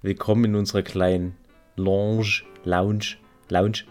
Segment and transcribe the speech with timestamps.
[0.00, 1.34] Willkommen in unserer kleinen
[1.74, 3.16] Lounge, Lounge,
[3.48, 3.82] Lounge.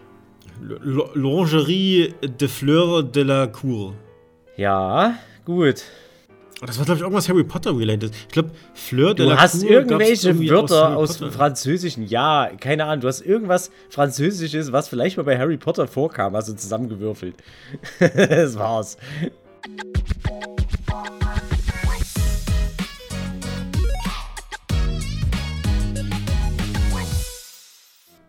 [0.62, 3.94] L Lingerie de Fleur de la Cour.
[4.56, 5.84] Ja, gut.
[6.62, 8.14] Das war, glaube ich, irgendwas Harry Potter related.
[8.14, 9.36] Ich glaube, Fleur de du la Cour.
[9.36, 12.06] Du hast irgendwelche Wörter aus, aus Französischen.
[12.06, 13.02] Ja, keine Ahnung.
[13.02, 17.34] Du hast irgendwas Französisches, was vielleicht mal bei Harry Potter vorkam, also zusammengewürfelt.
[18.00, 18.96] das war's.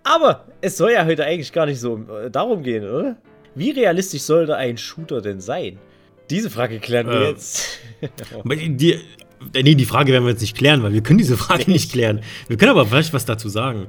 [0.09, 3.15] Aber es soll ja heute eigentlich gar nicht so äh, darum gehen, oder?
[3.53, 5.77] Wie realistisch sollte ein Shooter denn sein?
[6.31, 7.79] Diese Frage klären wir äh, jetzt.
[8.43, 11.69] die, äh, nee, die Frage werden wir jetzt nicht klären, weil wir können diese Frage
[11.69, 12.21] nicht klären.
[12.47, 13.85] Wir können aber vielleicht was dazu sagen.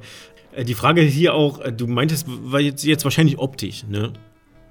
[0.51, 4.13] Äh, die Frage hier auch, du meintest war jetzt, jetzt wahrscheinlich optisch, ne?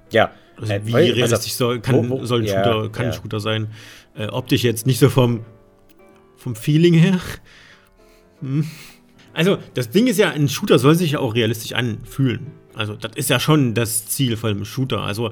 [0.09, 0.31] Ja.
[0.55, 3.11] Also wie weil, realistisch also, soll, kann, wo, wo, soll ein Shooter, ja, kann ja.
[3.11, 3.67] ein Shooter sein?
[4.15, 5.43] Äh, optisch jetzt nicht so vom,
[6.37, 7.19] vom Feeling her.
[8.39, 8.65] Hm.
[9.33, 12.47] Also, das Ding ist ja, ein Shooter soll sich ja auch realistisch anfühlen.
[12.73, 15.01] Also, das ist ja schon das Ziel von einem Shooter.
[15.01, 15.31] Also,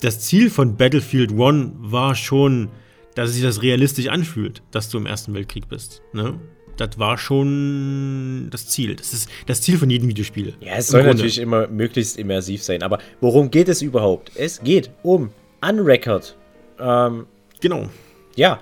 [0.00, 2.68] das Ziel von Battlefield 1 war schon,
[3.14, 6.02] dass sich das realistisch anfühlt, dass du im Ersten Weltkrieg bist.
[6.12, 6.38] Ne?
[6.76, 8.94] Das war schon das Ziel.
[8.94, 10.54] Das ist das Ziel von jedem Videospiel.
[10.60, 12.84] Ja, es soll natürlich immer möglichst immersiv sein.
[12.84, 14.30] Aber worum geht es überhaupt?
[14.36, 15.30] Es geht um
[15.60, 16.36] Unrecord.
[16.78, 17.26] Ähm,
[17.60, 17.88] genau.
[18.36, 18.60] Ja,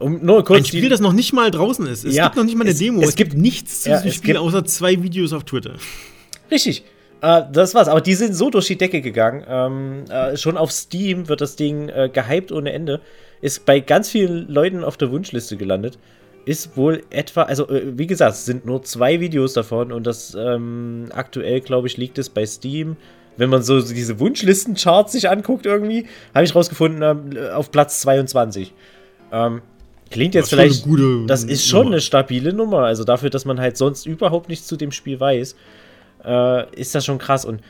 [0.00, 2.04] um nur kurz ein Spiel, das noch nicht mal draußen ist.
[2.04, 3.00] Es ja, gibt noch nicht mal eine es, Demo.
[3.02, 5.74] Es, es gibt nichts zu ja, diesem Spiel außer zwei Videos auf Twitter.
[6.50, 6.84] Richtig.
[7.20, 7.88] Äh, das war's.
[7.88, 9.44] Aber die sind so durch die Decke gegangen.
[9.48, 13.00] Ähm, äh, schon auf Steam wird das Ding äh, gehypt ohne Ende.
[13.40, 15.98] Ist bei ganz vielen Leuten auf der Wunschliste gelandet.
[16.46, 20.34] Ist wohl etwa, also äh, wie gesagt, es sind nur zwei Videos davon und das
[20.34, 22.96] ähm, aktuell, glaube ich, liegt es bei Steam
[23.36, 28.74] wenn man so diese Wunschlisten-Charts sich anguckt irgendwie, habe ich rausgefunden, ähm, auf Platz 22.
[29.32, 29.62] Ähm,
[30.10, 30.84] Klingt jetzt vielleicht.
[30.84, 31.92] Gute das ist schon Nummer.
[31.92, 32.84] eine stabile Nummer.
[32.84, 35.56] Also dafür, dass man halt sonst überhaupt nichts zu dem Spiel weiß,
[36.24, 37.44] äh, ist das schon krass.
[37.44, 37.60] Und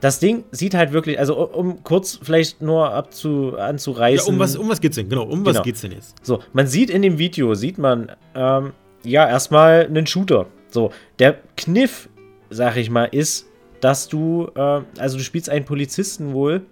[0.00, 4.28] das Ding sieht halt wirklich, also um kurz vielleicht nur abzu, anzureißen.
[4.28, 5.08] Ja, um was, um was geht's denn?
[5.08, 5.58] Genau, um genau.
[5.58, 6.14] was geht's denn jetzt?
[6.22, 8.72] So, man sieht in dem Video, sieht man, ähm,
[9.02, 10.46] ja, erstmal einen Shooter.
[10.70, 12.08] So, der Kniff,
[12.50, 13.46] sag ich mal, ist,
[13.80, 16.62] dass du, äh, also du spielst einen Polizisten wohl,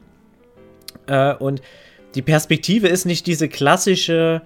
[1.07, 1.63] äh, und
[2.15, 4.43] die Perspektive ist nicht diese klassische,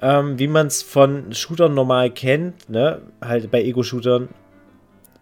[0.00, 4.28] ähm, wie man es von Shootern normal kennt, ne, halt bei Ego-Shootern,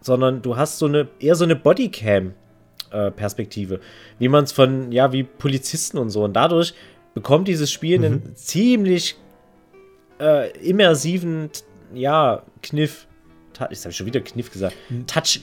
[0.01, 3.79] sondern du hast so eine, eher so eine Bodycam-Perspektive, äh,
[4.19, 6.23] wie man es von, ja, wie Polizisten und so.
[6.23, 6.75] Und dadurch
[7.13, 8.05] bekommt dieses Spiel mhm.
[8.05, 9.15] einen ziemlich
[10.19, 11.49] äh, immersiven,
[11.93, 13.07] ja, Kniff.
[13.71, 14.75] Ich habe schon wieder Kniff gesagt.
[14.89, 15.07] Mhm.
[15.07, 15.41] Touch.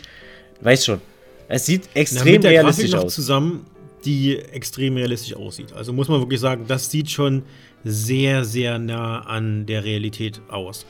[0.61, 1.01] Weiß schon.
[1.49, 3.15] Es sieht extrem Na, realistisch aus.
[3.15, 3.66] zusammen,
[4.04, 5.72] die extrem realistisch aussieht.
[5.72, 7.42] Also muss man wirklich sagen, das sieht schon
[7.84, 10.87] sehr, sehr nah an der Realität aus.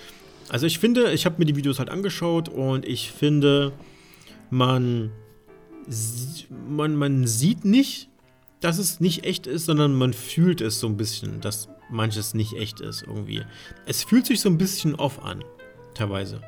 [0.49, 3.73] Also ich finde, ich habe mir die Videos halt angeschaut und ich finde,
[4.51, 5.11] man,
[6.69, 8.09] man, man sieht nicht,
[8.61, 12.55] dass es nicht echt ist, sondern man fühlt es so ein bisschen, dass manches nicht
[12.55, 13.43] echt ist irgendwie.
[13.87, 15.45] Es fühlt sich so ein bisschen off an,
[15.95, 16.41] teilweise.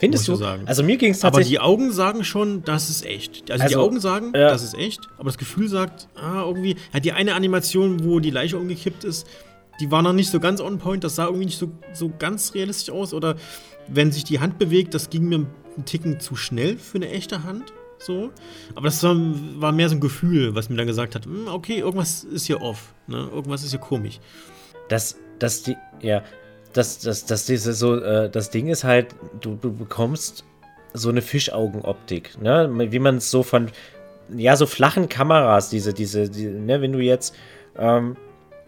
[0.00, 0.34] Findest du?
[0.34, 0.62] Sagen.
[0.66, 1.60] Also mir ging es tatsächlich.
[1.60, 3.50] Aber die Augen sagen schon, das ist echt.
[3.50, 4.48] Also, also die Augen sagen, ja.
[4.48, 6.76] das ist echt, aber das Gefühl sagt, ah, irgendwie.
[6.92, 9.26] Ja, die eine Animation, wo die Leiche umgekippt ist,
[9.78, 12.54] die war noch nicht so ganz on point, das sah irgendwie nicht so, so ganz
[12.54, 13.12] realistisch aus.
[13.12, 13.36] Oder
[13.88, 17.44] wenn sich die Hand bewegt, das ging mir einen Ticken zu schnell für eine echte
[17.44, 17.72] Hand.
[17.98, 18.30] So.
[18.74, 19.14] Aber das war,
[19.60, 22.62] war mehr so ein Gefühl, was mir dann gesagt hat, hm, okay, irgendwas ist hier
[22.62, 23.28] off, ne?
[23.32, 24.20] Irgendwas ist hier komisch.
[24.88, 26.22] Das, das, die, ja,
[26.72, 30.44] das, das, das, diese so, äh, das Ding ist halt, du, du bekommst
[30.92, 32.68] so eine Fischaugenoptik, ne?
[32.90, 33.68] Wie man es so von,
[34.36, 37.34] ja, so flachen Kameras, diese, diese, die, ne, wenn du jetzt,
[37.78, 38.16] ähm,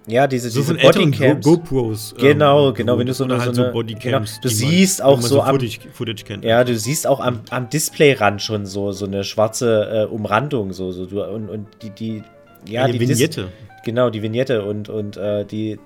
[0.07, 1.45] ja, diese, so diese Bodycams.
[1.45, 2.15] Go GoPros.
[2.19, 4.33] Genau, ähm, genau, wenn du so eine, halt so eine Bodycams.
[4.33, 6.45] Genau, du siehst man, auch so, so am, Footage, Footage kennt.
[6.45, 10.91] Ja, du siehst auch am, am Displayrand schon so, so eine schwarze äh, Umrandung, so,
[10.91, 12.23] so du, und, und die, die,
[12.69, 13.43] ja, Eine die Vignette.
[13.43, 13.51] Dis
[13.85, 15.79] genau, die Vignette und, und äh, die,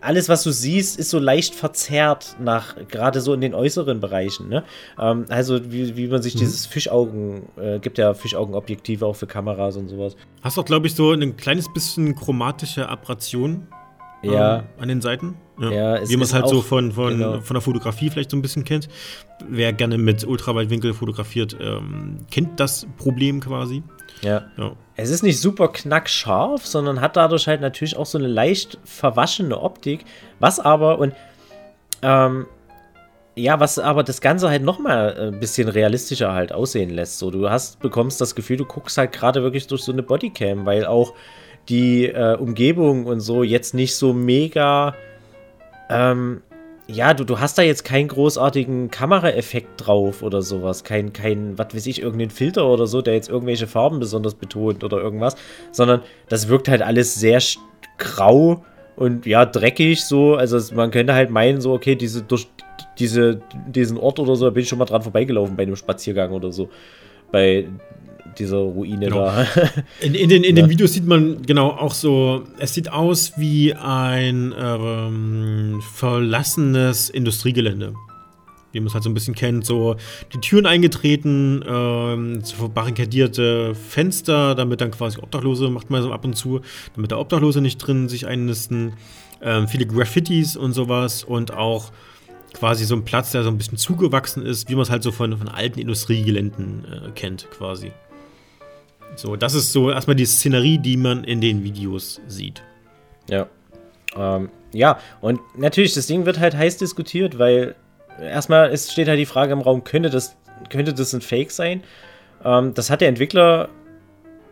[0.00, 4.48] alles, was du siehst, ist so leicht verzerrt nach, gerade so in den äußeren Bereichen.
[4.48, 4.64] Ne?
[4.98, 6.40] Ähm, also, wie, wie man sich mhm.
[6.40, 10.16] dieses Fischaugen, äh, gibt ja Fischaugenobjektive auch für Kameras und sowas.
[10.42, 13.66] Hast du auch, glaube ich, so ein kleines bisschen chromatische Aberration
[14.22, 14.58] ja.
[14.58, 15.36] Ähm, an den Seiten.
[15.60, 17.40] Ja, ja Wie man es halt so von, von, genau.
[17.40, 18.88] von der Fotografie vielleicht so ein bisschen kennt.
[19.48, 23.82] Wer gerne mit Ultraweitwinkel fotografiert, ähm, kennt das Problem quasi.
[24.22, 24.44] Ja.
[24.56, 24.72] ja.
[24.96, 29.60] Es ist nicht super knackscharf, sondern hat dadurch halt natürlich auch so eine leicht verwaschene
[29.60, 30.04] Optik.
[30.40, 31.14] Was aber, und
[32.02, 32.46] ähm,
[33.36, 37.18] ja, was aber das Ganze halt nochmal ein bisschen realistischer halt aussehen lässt.
[37.18, 40.66] So, du hast, bekommst das Gefühl, du guckst halt gerade wirklich durch so eine Bodycam,
[40.66, 41.14] weil auch
[41.68, 44.94] die äh, Umgebung und so jetzt nicht so mega
[45.90, 46.42] ähm,
[46.90, 50.84] ja, du, du hast da jetzt keinen großartigen Kameraeffekt drauf oder sowas.
[50.84, 54.82] Kein, kein, was weiß ich, irgendeinen Filter oder so, der jetzt irgendwelche Farben besonders betont
[54.82, 55.36] oder irgendwas.
[55.70, 56.00] Sondern
[56.30, 57.40] das wirkt halt alles sehr
[57.98, 58.64] grau
[58.96, 60.34] und ja, dreckig so.
[60.34, 62.48] Also man könnte halt meinen, so, okay, diese, durch
[62.98, 66.32] diese, diesen Ort oder so, da bin ich schon mal dran vorbeigelaufen bei einem Spaziergang
[66.32, 66.70] oder so.
[67.30, 67.66] Bei
[68.38, 69.26] dieser Ruine genau.
[69.26, 69.46] da.
[70.00, 70.62] In, in, den, in ja.
[70.62, 77.94] den Videos sieht man genau auch so, es sieht aus wie ein ähm, verlassenes Industriegelände.
[78.72, 79.96] Wie man es halt so ein bisschen kennt, so
[80.32, 86.24] die Türen eingetreten, ähm, so barrikadierte Fenster, damit dann quasi Obdachlose, macht man so ab
[86.24, 86.60] und zu,
[86.94, 88.92] damit da Obdachlose nicht drin sich einnisten.
[89.40, 91.92] Ähm, viele Graffitis und sowas und auch
[92.52, 95.12] quasi so ein Platz, der so ein bisschen zugewachsen ist, wie man es halt so
[95.12, 97.92] von, von alten Industriegeländen äh, kennt, quasi.
[99.16, 102.62] So, das ist so erstmal die Szenerie, die man in den Videos sieht.
[103.28, 103.46] Ja.
[104.16, 107.74] Ähm, ja, und natürlich, das Ding wird halt heiß diskutiert, weil
[108.20, 110.36] erstmal ist, steht halt die Frage im Raum, könnte das,
[110.70, 111.82] könnte das ein Fake sein?
[112.44, 113.68] Ähm, das hat der Entwickler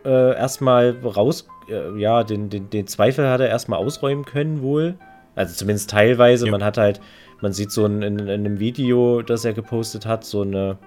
[0.04, 4.96] äh, erstmal raus, äh, ja, den, den, den Zweifel hat er erstmal ausräumen können, wohl.
[5.34, 6.46] Also zumindest teilweise.
[6.46, 6.52] Ja.
[6.52, 7.00] Man hat halt,
[7.40, 10.78] man sieht so in, in, in einem Video, das er gepostet hat, so eine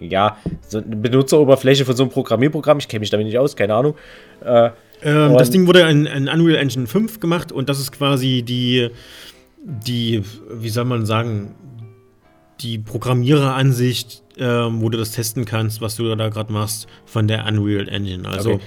[0.00, 0.36] ja,
[0.66, 2.78] so eine Benutzeroberfläche von so einem Programmierprogramm.
[2.78, 3.94] Ich kenne mich damit nicht aus, keine Ahnung.
[4.44, 4.70] Äh,
[5.02, 8.90] ähm, das Ding wurde in, in, Unreal Engine 5 gemacht und das ist quasi die,
[9.62, 11.54] die, wie soll man sagen,
[12.60, 17.46] die Programmiereransicht, ähm, wo du das testen kannst, was du da gerade machst, von der
[17.46, 18.28] Unreal Engine.
[18.28, 18.62] Also, okay.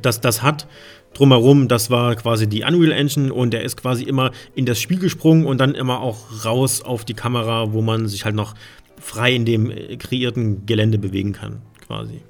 [0.00, 0.66] das, das hat
[1.14, 4.98] drumherum, das war quasi die Unreal Engine und der ist quasi immer in das Spiel
[4.98, 8.54] gesprungen und dann immer auch raus auf die Kamera, wo man sich halt noch
[9.02, 12.22] frei in dem äh, kreierten Gelände bewegen kann, quasi.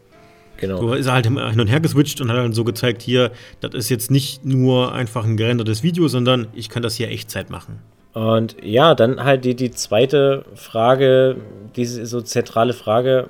[0.57, 0.79] Genau.
[0.79, 3.75] So ist er halt hin und her geswitcht und hat dann so gezeigt, hier, das
[3.75, 7.81] ist jetzt nicht nur einfach ein gerendertes Video, sondern ich kann das hier Echtzeit machen.
[8.13, 11.37] Und ja, dann halt die, die zweite Frage,
[11.75, 13.29] diese so zentrale Frage,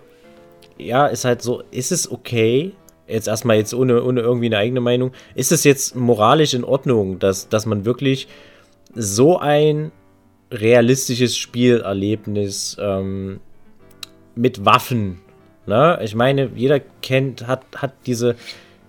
[0.76, 2.72] ja, ist halt so, ist es okay,
[3.06, 7.18] jetzt erstmal jetzt ohne, ohne irgendwie eine eigene Meinung, ist es jetzt moralisch in Ordnung,
[7.18, 8.28] dass, dass man wirklich
[8.94, 9.90] so ein
[10.52, 13.40] realistisches Spielerlebnis ähm,
[14.34, 15.20] mit Waffen.
[15.66, 15.98] Ne?
[16.02, 18.36] Ich meine, jeder kennt, hat, hat diese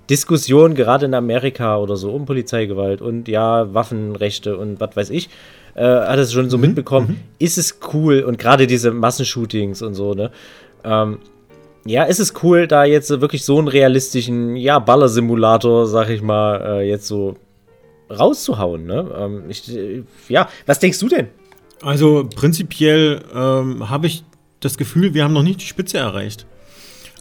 [0.10, 5.30] Diskussion gerade in Amerika oder so um Polizeigewalt und ja, Waffenrechte und was weiß ich.
[5.75, 6.65] Äh, hat es schon so mhm.
[6.65, 7.07] mitbekommen.
[7.07, 7.18] Mhm.
[7.39, 10.31] Ist es cool und gerade diese Massenshootings und so, ne?
[10.83, 11.19] Ähm,
[11.86, 16.62] ja, ist es cool, da jetzt wirklich so einen realistischen, ja, Ballersimulator, sag ich mal,
[16.62, 17.36] äh, jetzt so
[18.10, 19.12] rauszuhauen, ne?
[19.18, 21.27] Ähm, ich, äh, ja, was denkst du denn?
[21.83, 24.24] Also prinzipiell ähm, habe ich
[24.62, 26.45] das Gefühl, wir haben noch nicht die Spitze erreicht.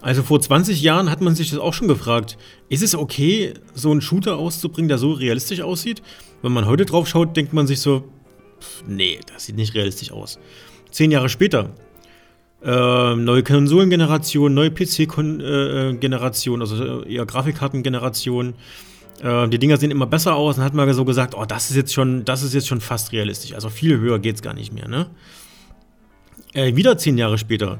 [0.00, 2.38] Also vor 20 Jahren hat man sich das auch schon gefragt,
[2.68, 6.00] ist es okay, so einen Shooter auszubringen, der so realistisch aussieht?
[6.42, 8.04] Wenn man heute drauf schaut, denkt man sich so,
[8.60, 10.38] pff, nee, das sieht nicht realistisch aus.
[10.92, 11.70] Zehn Jahre später,
[12.64, 18.54] äh, neue Konsolengeneration, neue PC-Generation, äh, also eher Grafikkartengeneration,
[19.22, 20.56] äh, die Dinger sehen immer besser aus.
[20.56, 23.12] Dann hat man so gesagt, oh, das ist jetzt schon, das ist jetzt schon fast
[23.12, 23.54] realistisch.
[23.54, 25.06] Also viel höher geht es gar nicht mehr, ne?
[26.52, 27.78] Äh, wieder zehn Jahre später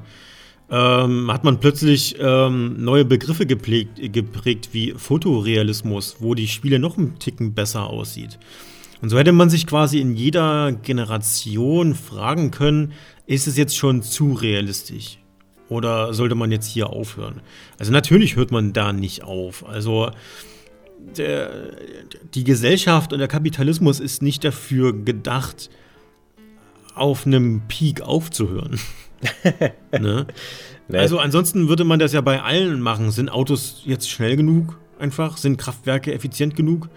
[0.73, 6.97] ähm, hat man plötzlich ähm, neue Begriffe geprägt, geprägt wie Fotorealismus, wo die Spiele noch
[6.97, 8.38] einen Ticken besser aussieht.
[9.03, 12.93] Und so hätte man sich quasi in jeder Generation fragen können,
[13.27, 15.19] ist es jetzt schon zu realistisch?
[15.69, 17.41] Oder sollte man jetzt hier aufhören?
[17.78, 19.66] Also natürlich hört man da nicht auf.
[19.66, 20.11] Also
[21.16, 21.73] der,
[22.35, 25.71] die Gesellschaft und der Kapitalismus ist nicht dafür gedacht,
[26.94, 28.78] auf einem Peak aufzuhören.
[29.92, 30.26] ne?
[30.88, 30.99] nee.
[30.99, 33.11] Also ansonsten würde man das ja bei allen machen.
[33.11, 35.37] Sind Autos jetzt schnell genug einfach?
[35.37, 36.88] Sind Kraftwerke effizient genug?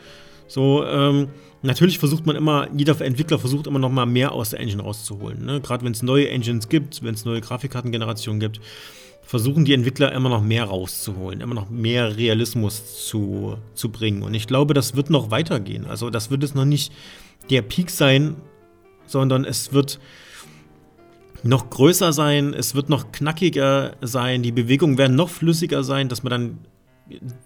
[0.47, 1.29] So, ähm,
[1.61, 5.45] natürlich versucht man immer, jeder Entwickler versucht immer noch mal mehr aus der Engine rauszuholen.
[5.45, 5.61] Ne?
[5.61, 8.59] Gerade wenn es neue Engines gibt, wenn es neue Grafikkartengenerationen gibt
[9.25, 14.21] versuchen die Entwickler immer noch mehr rauszuholen, immer noch mehr Realismus zu, zu bringen.
[14.23, 15.85] Und ich glaube, das wird noch weitergehen.
[15.85, 16.93] Also das wird es noch nicht
[17.49, 18.35] der Peak sein,
[19.07, 19.99] sondern es wird
[21.43, 26.23] noch größer sein, es wird noch knackiger sein, die Bewegungen werden noch flüssiger sein, dass
[26.23, 26.57] man dann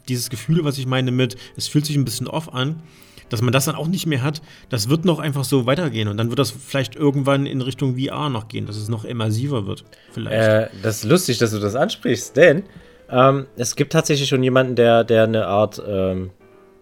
[0.08, 2.82] dieses Gefühl, was ich meine mit, es fühlt sich ein bisschen off an,
[3.30, 6.18] dass man das dann auch nicht mehr hat, das wird noch einfach so weitergehen und
[6.18, 9.86] dann wird das vielleicht irgendwann in Richtung VR noch gehen, dass es noch immersiver wird.
[10.12, 10.36] Vielleicht.
[10.36, 12.64] Äh, das ist lustig, dass du das ansprichst, denn
[13.12, 16.32] ähm, es gibt tatsächlich schon jemanden, der, der eine Art, ähm,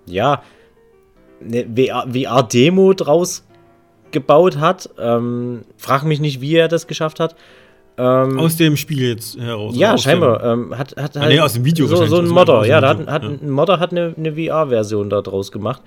[0.05, 0.41] ja,
[1.41, 1.65] eine
[2.11, 3.45] VR-Demo draus
[4.11, 4.89] gebaut hat.
[4.97, 7.35] Ähm, frag mich nicht, wie er das geschafft hat.
[7.97, 9.75] Ähm, aus dem Spiel jetzt heraus.
[9.75, 10.43] Ja, scheinbar.
[10.43, 12.65] Ähm, hat, hat, ah, nee, aus dem Video so, so ein Modder.
[12.65, 13.29] Ja, da hat, hat ja.
[13.29, 15.81] ein Modder hat eine, eine VR-Version da draus gemacht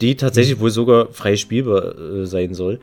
[0.00, 0.60] die tatsächlich mhm.
[0.60, 2.80] wohl sogar frei spielbar äh, sein soll.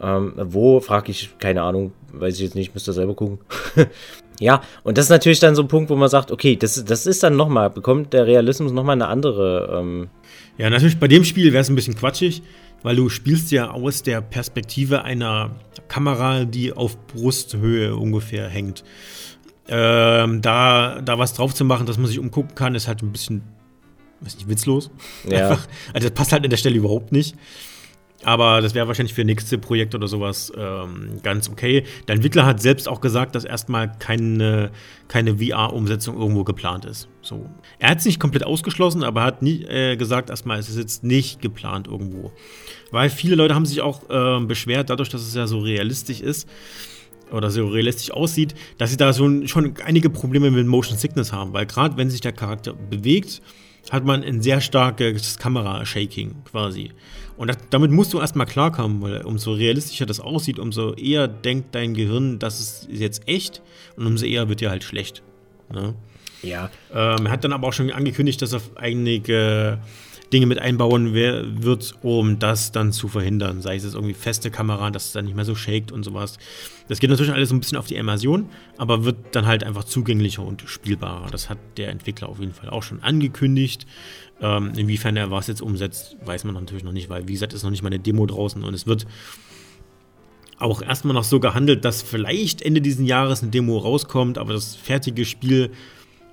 [0.00, 3.38] Ähm, wo, frage ich, keine Ahnung, weiß ich jetzt nicht, müsst ihr selber gucken.
[4.40, 7.06] ja, und das ist natürlich dann so ein Punkt, wo man sagt, okay, das, das
[7.06, 9.78] ist dann nochmal, bekommt der Realismus nochmal eine andere.
[9.78, 10.08] Ähm
[10.58, 12.42] ja, natürlich, bei dem Spiel wäre es ein bisschen quatschig,
[12.82, 15.50] weil du spielst ja aus der Perspektive einer
[15.88, 18.84] Kamera, die auf Brusthöhe ungefähr hängt.
[19.68, 23.12] Ähm, da, da was drauf zu machen, dass man sich umgucken kann, ist halt ein
[23.12, 23.42] bisschen,
[24.22, 24.90] weiß nicht, witzlos.
[25.28, 25.48] Ja.
[25.48, 27.36] Einfach, also das passt halt an der Stelle überhaupt nicht.
[28.24, 31.84] Aber das wäre wahrscheinlich für nächste Projekt oder sowas ähm, ganz okay.
[32.06, 34.70] Der Entwickler hat selbst auch gesagt, dass erstmal keine,
[35.08, 37.08] keine VR-Umsetzung irgendwo geplant ist.
[37.20, 37.48] So.
[37.78, 41.02] Er hat es nicht komplett ausgeschlossen, aber hat nie äh, gesagt, erstmal ist es jetzt
[41.02, 42.32] nicht geplant irgendwo.
[42.92, 46.48] Weil viele Leute haben sich auch äh, beschwert, dadurch, dass es ja so realistisch ist
[47.32, 51.52] oder so realistisch aussieht, dass sie da so, schon einige Probleme mit Motion Sickness haben.
[51.52, 53.42] Weil gerade wenn sich der Charakter bewegt,
[53.90, 56.92] hat man ein sehr starkes Kamera-Shaking quasi.
[57.36, 61.74] Und das, damit musst du erstmal klarkommen, weil umso realistischer das aussieht, umso eher denkt
[61.74, 63.62] dein Gehirn, das ist jetzt echt
[63.96, 65.22] und umso eher wird dir halt schlecht.
[65.72, 65.94] Ne?
[66.42, 66.70] Ja.
[66.92, 69.78] Ähm, er hat dann aber auch schon angekündigt, dass er einige
[70.32, 73.60] Dinge mit einbauen wird, um das dann zu verhindern.
[73.60, 76.38] Sei es irgendwie feste Kamera, dass es dann nicht mehr so shakt und sowas.
[76.88, 78.48] Das geht natürlich alles so ein bisschen auf die Immersion,
[78.78, 81.30] aber wird dann halt einfach zugänglicher und spielbarer.
[81.30, 83.86] Das hat der Entwickler auf jeden Fall auch schon angekündigt.
[84.40, 87.62] Ähm, inwiefern er was jetzt umsetzt, weiß man natürlich noch nicht, weil wie gesagt, ist
[87.62, 89.06] noch nicht mal eine Demo draußen und es wird
[90.58, 94.76] auch erstmal noch so gehandelt, dass vielleicht Ende dieses Jahres eine Demo rauskommt, aber das
[94.76, 95.70] fertige Spiel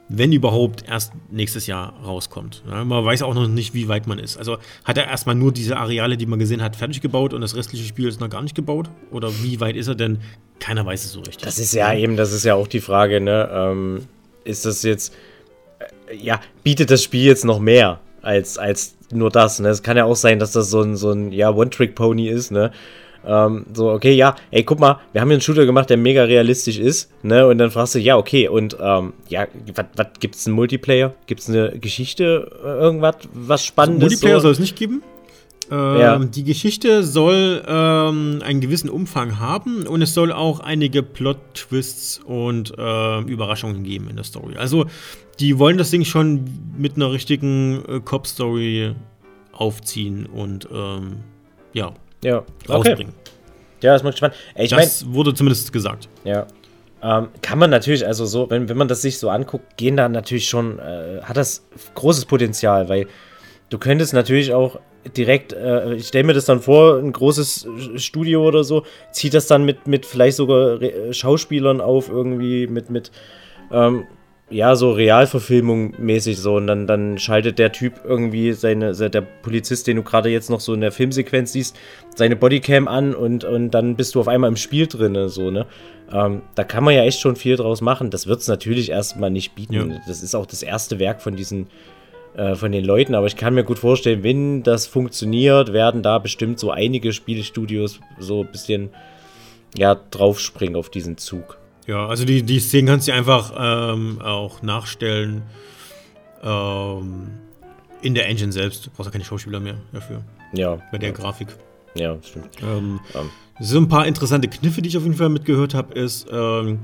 [0.10, 2.64] wenn überhaupt, erst nächstes Jahr rauskommt.
[2.68, 4.38] Ja, man weiß auch noch nicht, wie weit man ist.
[4.38, 7.56] Also hat er erstmal nur diese Areale, die man gesehen hat, fertig gebaut und das
[7.56, 8.90] restliche Spiel ist noch gar nicht gebaut?
[9.12, 10.20] Oder wie weit ist er denn?
[10.60, 11.44] Keiner weiß es so richtig.
[11.44, 13.50] Das ist ja eben, das ist ja auch die Frage, ne?
[13.54, 14.08] Ähm,
[14.44, 15.14] ist das jetzt,
[16.08, 19.70] äh, ja, bietet das Spiel jetzt noch mehr als, als nur das, ne?
[19.70, 22.72] Es kann ja auch sein, dass das so ein, so ein ja, One-Trick-Pony ist, ne?
[23.26, 26.24] Ähm, so, okay, ja, ey, guck mal, wir haben hier einen Shooter gemacht, der mega
[26.24, 27.48] realistisch ist, ne?
[27.48, 29.48] Und dann fragst du, ja, okay, und ähm, ja,
[29.96, 31.14] was gibt's einen Multiplayer?
[31.28, 34.04] Gibt's eine Geschichte, äh, irgendwas, was Spannendes?
[34.04, 34.44] Also Multiplayer so?
[34.44, 35.04] soll es nicht geben.
[35.72, 36.20] Ähm, ja.
[36.20, 42.74] Die Geschichte soll ähm, einen gewissen Umfang haben und es soll auch einige Plot-Twists und
[42.78, 44.56] äh, Überraschungen geben in der Story.
[44.58, 44.88] Also,
[45.40, 46.46] die wollen das Ding schon
[46.78, 48.96] mit einer richtigen äh, Cop-Story
[49.52, 51.18] aufziehen und ähm,
[51.74, 52.44] ja, ja.
[52.68, 53.14] rausbringen.
[53.22, 53.32] Okay.
[53.82, 54.38] Ja, das macht spannend.
[54.56, 56.10] Ey, ich das mein, wurde zumindest gesagt.
[56.24, 56.48] Ja.
[57.02, 60.10] Ähm, kann man natürlich, also so, wenn, wenn man das sich so anguckt, gehen da
[60.10, 63.08] natürlich schon, äh, hat das großes Potenzial, weil
[63.70, 64.80] du könntest natürlich auch
[65.16, 69.48] direkt, äh, ich stelle mir das dann vor, ein großes Studio oder so, zieht das
[69.48, 73.12] dann mit, mit vielleicht sogar Re Schauspielern auf, irgendwie mit, mit
[73.72, 74.06] ähm,
[74.50, 76.56] ja, so Realverfilmung mäßig so.
[76.56, 80.60] Und dann, dann schaltet der Typ irgendwie seine, der Polizist, den du gerade jetzt noch
[80.60, 81.78] so in der Filmsequenz siehst,
[82.16, 85.66] seine Bodycam an und, und dann bist du auf einmal im Spiel drin, so, ne?
[86.12, 88.10] Ähm, da kann man ja echt schon viel draus machen.
[88.10, 89.92] Das wird es natürlich erstmal nicht bieten.
[89.92, 90.02] Ja.
[90.08, 91.68] Das ist auch das erste Werk von diesen,
[92.36, 96.18] äh, von den Leuten, aber ich kann mir gut vorstellen, wenn das funktioniert, werden da
[96.18, 98.90] bestimmt so einige Spielestudios so ein bisschen,
[99.78, 101.60] ja, draufspringen auf diesen Zug.
[101.90, 105.42] Ja, also die, die Szenen kannst du einfach ähm, auch nachstellen
[106.44, 107.32] ähm,
[108.04, 108.86] in der Engine selbst.
[108.86, 110.22] Du brauchst ja keine Schauspieler mehr dafür.
[110.54, 110.78] Ja.
[110.92, 111.16] Bei der ja.
[111.16, 111.48] Grafik.
[111.96, 112.50] Ja, stimmt.
[112.62, 113.32] Ähm, um.
[113.60, 116.78] So ein paar interessante Kniffe, die ich auf jeden Fall mitgehört habe, ist ähm,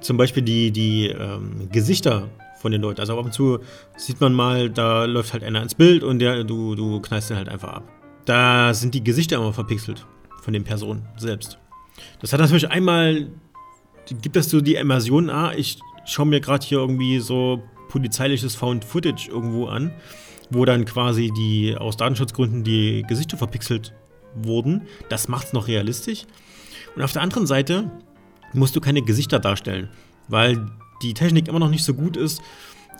[0.00, 2.28] zum Beispiel die, die ähm, Gesichter
[2.60, 3.00] von den Leuten.
[3.00, 3.58] Also ab und zu
[3.96, 7.38] sieht man mal, da läuft halt einer ins Bild und der, du, du knallst den
[7.38, 7.84] halt einfach ab.
[8.26, 10.04] Da sind die Gesichter immer verpixelt
[10.42, 11.56] von den Personen selbst.
[12.20, 13.28] Das hat natürlich einmal
[14.06, 18.84] gibt das so die Immersion, ah, ich schaue mir gerade hier irgendwie so polizeiliches Found
[18.84, 19.92] Footage irgendwo an,
[20.50, 23.92] wo dann quasi die aus Datenschutzgründen die Gesichter verpixelt
[24.34, 24.82] wurden.
[25.08, 26.24] Das macht es noch realistisch.
[26.96, 27.90] Und auf der anderen Seite
[28.52, 29.88] musst du keine Gesichter darstellen,
[30.28, 30.66] weil
[31.02, 32.42] die Technik immer noch nicht so gut ist,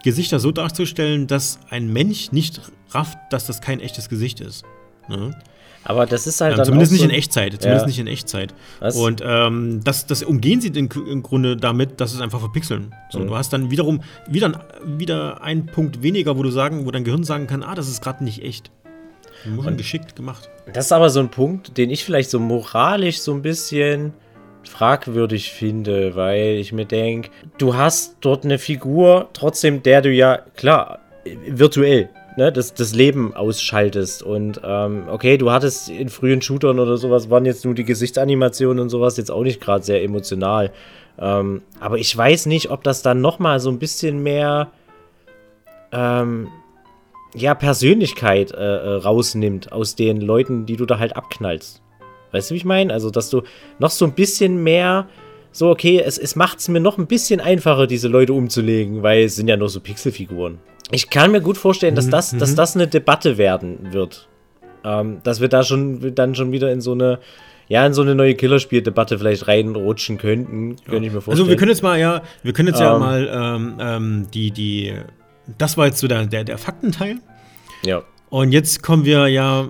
[0.02, 4.64] Gesichter so darzustellen, dass ein Mensch nicht rafft, dass das kein echtes Gesicht ist.
[5.08, 5.36] Ne?
[5.84, 7.60] Aber das ist halt ja, dann Zumindest nicht so in Echtzeit.
[7.60, 7.86] Zumindest ja.
[7.86, 8.54] nicht in Echtzeit.
[8.80, 8.96] Was?
[8.96, 12.94] Und ähm, das, das umgehen sie im, im Grunde damit, dass es einfach verpixeln.
[13.10, 13.28] So, mhm.
[13.28, 17.24] Du hast dann wiederum wieder, wieder einen Punkt weniger, wo du sagen, wo dein Gehirn
[17.24, 18.70] sagen kann, ah, das ist gerade nicht echt.
[19.44, 20.48] Und geschickt gemacht.
[20.72, 24.12] Das ist aber so ein Punkt, den ich vielleicht so moralisch so ein bisschen
[24.68, 30.38] fragwürdig finde, weil ich mir denke, du hast dort eine Figur, trotzdem der du ja,
[30.54, 31.00] klar,
[31.46, 34.22] virtuell ne, das, das Leben ausschaltest.
[34.22, 38.80] Und ähm, okay, du hattest in frühen Shootern oder sowas, waren jetzt nur die Gesichtsanimationen
[38.80, 40.72] und sowas jetzt auch nicht gerade sehr emotional.
[41.18, 44.70] Ähm, aber ich weiß nicht, ob das dann nochmal so ein bisschen mehr
[45.92, 46.48] ähm,
[47.34, 51.82] ja, Persönlichkeit äh, äh, rausnimmt aus den Leuten, die du da halt abknallst.
[52.32, 52.92] Weißt du, wie ich meine?
[52.92, 53.42] Also, dass du
[53.78, 55.08] noch so ein bisschen mehr
[55.54, 59.24] so, okay, es, es macht es mir noch ein bisschen einfacher, diese Leute umzulegen, weil
[59.24, 60.58] es sind ja nur so Pixelfiguren.
[60.90, 62.38] Ich kann mir gut vorstellen, dass mhm, das, mhm.
[62.38, 64.28] dass das eine Debatte werden wird.
[64.84, 67.20] Ähm, dass wir da schon dann schon wieder in so eine
[67.68, 70.76] ja, in so eine neue Killerspieldebatte vielleicht reinrutschen könnten, ja.
[70.90, 71.38] könnte ich mir vorstellen.
[71.38, 74.50] Also wir können jetzt mal, ja, wir können jetzt ähm, ja mal ähm, ähm, die,
[74.50, 74.92] die,
[75.56, 77.16] das war jetzt so der, der, der Faktenteil.
[77.82, 78.02] Ja.
[78.28, 79.68] Und jetzt kommen wir ja,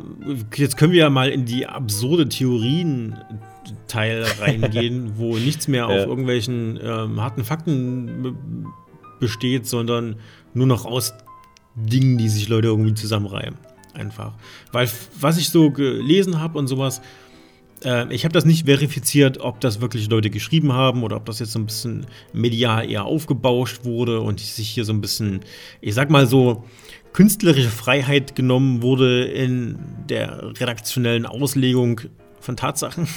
[0.56, 3.18] jetzt können wir ja mal in die absurde Theorien
[3.86, 5.86] Teil reingehen, wo nichts mehr ja.
[5.86, 8.66] auf irgendwelchen ähm, harten Fakten
[9.20, 10.16] besteht, sondern
[10.54, 11.14] nur noch aus
[11.74, 13.58] Dingen, die sich Leute irgendwie zusammenreimen.
[13.94, 14.32] Einfach.
[14.72, 14.88] Weil,
[15.20, 17.02] was ich so gelesen habe und sowas,
[17.84, 21.38] äh, ich habe das nicht verifiziert, ob das wirklich Leute geschrieben haben oder ob das
[21.38, 25.40] jetzt so ein bisschen medial eher aufgebauscht wurde und sich hier so ein bisschen,
[25.80, 26.64] ich sag mal so,
[27.12, 29.78] künstlerische Freiheit genommen wurde in
[30.08, 32.00] der redaktionellen Auslegung
[32.40, 33.08] von Tatsachen.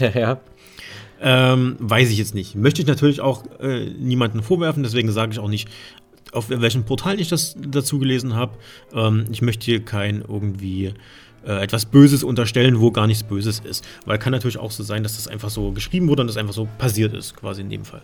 [0.00, 0.40] Ja, ja.
[1.20, 2.56] Ähm, weiß ich jetzt nicht.
[2.56, 5.68] Möchte ich natürlich auch äh, niemanden vorwerfen, deswegen sage ich auch nicht,
[6.34, 8.58] auf welchem Portal ich das dazu gelesen habe.
[8.92, 10.94] Ähm, ich möchte hier kein irgendwie
[11.46, 13.84] äh, etwas Böses unterstellen, wo gar nichts Böses ist.
[14.06, 16.54] Weil kann natürlich auch so sein, dass das einfach so geschrieben wurde und das einfach
[16.54, 18.02] so passiert ist, quasi in dem Fall.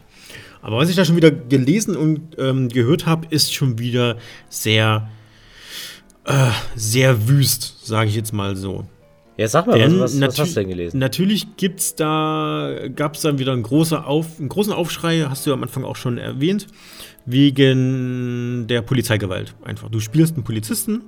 [0.62, 4.16] Aber was ich da schon wieder gelesen und ähm, gehört habe, ist schon wieder
[4.48, 5.08] sehr,
[6.24, 8.84] äh, sehr wüst, sage ich jetzt mal so.
[9.40, 10.98] Ja, sag mal, Denn was, was, was hast du denn gelesen?
[10.98, 15.52] Natürlich gibt's da, gab es dann wieder einen, großer Auf, einen großen Aufschrei, hast du
[15.54, 16.66] am Anfang auch schon erwähnt,
[17.26, 19.54] wegen der Polizeigewalt.
[19.64, 19.88] Einfach.
[19.90, 21.02] Du spielst einen Polizisten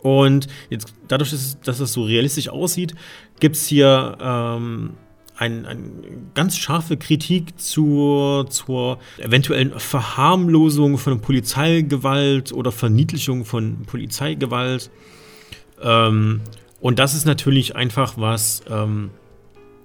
[0.00, 2.94] und jetzt dadurch, dass es so realistisch aussieht,
[3.40, 4.94] gibt es hier ähm,
[5.36, 14.90] eine ein ganz scharfe Kritik zur, zur eventuellen Verharmlosung von Polizeigewalt oder Verniedlichung von Polizeigewalt.
[15.80, 16.40] Ähm,
[16.80, 19.10] und das ist natürlich einfach was, ähm,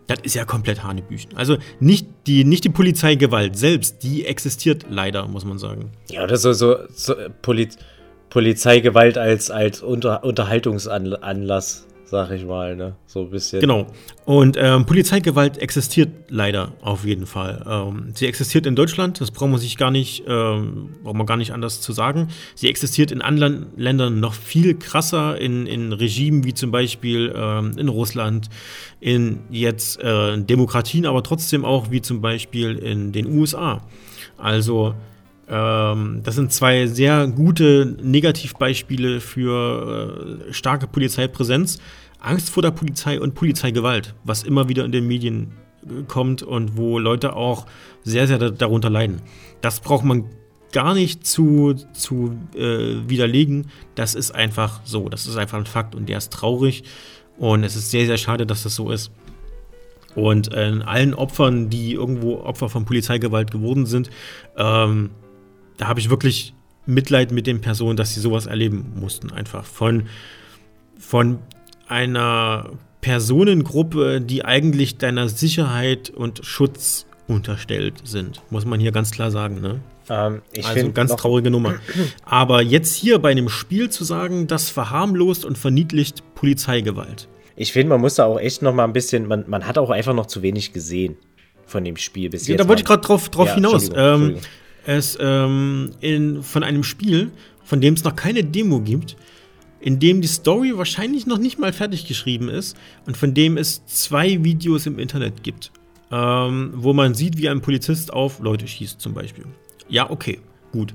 [0.07, 1.35] das ist ja komplett Hanebüchen.
[1.35, 5.91] Also nicht die, nicht die Polizeigewalt selbst, die existiert leider, muss man sagen.
[6.09, 7.77] Ja, oder so, so, so Poliz
[8.29, 12.95] Polizeigewalt als, als Unter Unterhaltungsanlass sag ich mal, ne?
[13.07, 13.59] So ein bisschen.
[13.59, 13.87] Genau.
[14.23, 17.65] Und ähm, Polizeigewalt existiert leider auf jeden Fall.
[17.67, 21.37] Ähm, sie existiert in Deutschland, das braucht man sich gar nicht, ähm, braucht man gar
[21.37, 22.27] nicht anders zu sagen.
[22.53, 27.71] Sie existiert in anderen Ländern noch viel krasser, in, in Regimen wie zum Beispiel ähm,
[27.79, 28.47] in Russland,
[28.99, 33.81] in jetzt äh, Demokratien, aber trotzdem auch wie zum Beispiel in den USA.
[34.37, 34.93] Also
[35.47, 41.79] ähm, das sind zwei sehr gute Negativbeispiele für äh, starke Polizeipräsenz.
[42.19, 45.51] Angst vor der Polizei und Polizeigewalt, was immer wieder in den Medien
[45.85, 47.65] äh, kommt und wo Leute auch
[48.03, 49.21] sehr, sehr darunter leiden.
[49.61, 50.25] Das braucht man
[50.71, 53.67] gar nicht zu, zu äh, widerlegen.
[53.95, 55.09] Das ist einfach so.
[55.09, 56.83] Das ist einfach ein Fakt und der ist traurig.
[57.37, 59.11] Und es ist sehr, sehr schade, dass das so ist.
[60.15, 64.09] Und äh, allen Opfern, die irgendwo Opfer von Polizeigewalt geworden sind,
[64.57, 65.09] ähm,
[65.77, 66.53] da habe ich wirklich
[66.85, 69.31] Mitleid mit den Personen, dass sie sowas erleben mussten.
[69.31, 70.07] Einfach von,
[70.97, 71.39] von
[71.87, 79.31] einer Personengruppe, die eigentlich deiner Sicherheit und Schutz unterstellt sind, muss man hier ganz klar
[79.31, 79.61] sagen.
[79.61, 79.79] Ne?
[80.09, 81.75] Ähm, also ganz traurige Nummer.
[82.25, 87.29] Aber jetzt hier bei einem Spiel zu sagen, das verharmlost und verniedlicht Polizeigewalt.
[87.55, 89.89] Ich finde, man muss da auch echt noch mal ein bisschen, man, man hat auch
[89.89, 91.15] einfach noch zu wenig gesehen
[91.65, 92.61] von dem Spiel bis ja, jetzt.
[92.61, 93.89] Da wollte ich gerade drauf, drauf ja, hinaus.
[93.89, 94.49] Entschuldigung, ähm, Entschuldigung
[94.85, 97.31] es ähm, in, von einem Spiel,
[97.63, 99.15] von dem es noch keine Demo gibt,
[99.79, 103.85] in dem die Story wahrscheinlich noch nicht mal fertig geschrieben ist und von dem es
[103.85, 105.71] zwei Videos im Internet gibt,
[106.11, 109.45] ähm, wo man sieht, wie ein Polizist auf Leute schießt zum Beispiel.
[109.89, 110.39] Ja, okay,
[110.71, 110.93] gut.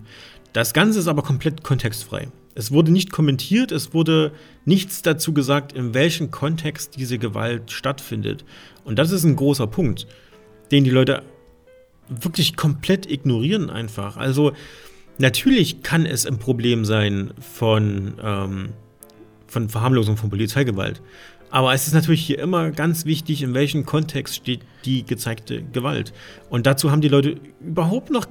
[0.54, 2.28] Das Ganze ist aber komplett kontextfrei.
[2.54, 4.32] Es wurde nicht kommentiert, es wurde
[4.64, 8.44] nichts dazu gesagt, in welchem Kontext diese Gewalt stattfindet.
[8.84, 10.06] Und das ist ein großer Punkt,
[10.72, 11.22] den die Leute
[12.08, 14.16] wirklich komplett ignorieren einfach.
[14.16, 14.52] Also
[15.18, 18.68] natürlich kann es ein Problem sein von, ähm,
[19.46, 21.02] von Verharmlosung von Polizeigewalt.
[21.50, 26.12] Aber es ist natürlich hier immer ganz wichtig, in welchem Kontext steht die gezeigte Gewalt.
[26.50, 28.26] Und dazu haben die Leute überhaupt noch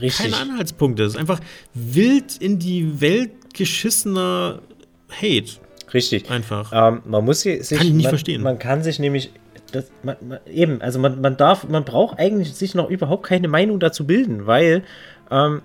[0.00, 0.32] Richtig.
[0.32, 1.04] keine Anhaltspunkte.
[1.04, 1.40] Es ist einfach
[1.74, 4.62] wild in die Welt geschissener
[5.10, 5.60] Hate.
[5.92, 6.30] Richtig.
[6.30, 6.72] Einfach.
[6.74, 8.42] Ähm, man muss sich, kann ich nicht man, verstehen.
[8.42, 9.30] Man kann sich nämlich
[9.72, 13.48] das, man, man, eben, also man, man darf, man braucht eigentlich sich noch überhaupt keine
[13.48, 14.82] Meinung dazu bilden, weil
[15.30, 15.62] ähm,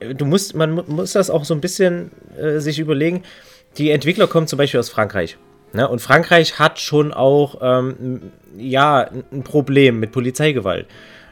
[0.00, 3.22] du musst, man muss das auch so ein bisschen äh, sich überlegen.
[3.76, 5.36] Die Entwickler kommen zum Beispiel aus Frankreich.
[5.72, 5.86] Ne?
[5.86, 10.86] Und Frankreich hat schon auch ähm, ja, ein Problem mit Polizeigewalt.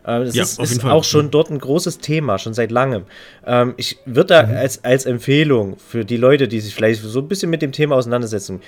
[0.04, 3.04] Äh, das ja, ist, ist auch schon dort ein großes Thema, schon seit langem.
[3.46, 4.56] Ähm, ich würde da mhm.
[4.56, 7.96] als, als Empfehlung für die Leute, die sich vielleicht so ein bisschen mit dem Thema
[7.96, 8.60] auseinandersetzen,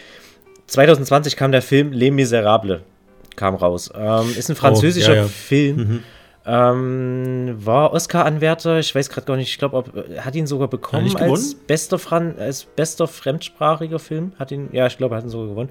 [0.66, 2.80] 2020 kam der Film Les Miserables,
[3.38, 3.90] kam raus.
[3.94, 5.28] Ähm, ist ein französischer oh, ja, ja.
[5.28, 5.76] Film.
[5.76, 6.02] Mhm.
[6.50, 9.84] Ähm, war Oscar-Anwärter, ich weiß gerade gar nicht, ich glaube,
[10.18, 14.32] hat ihn sogar bekommen als bester, Fran als bester fremdsprachiger Film.
[14.38, 15.70] Hat ihn, ja, ich glaube, er hat ihn sogar gewonnen.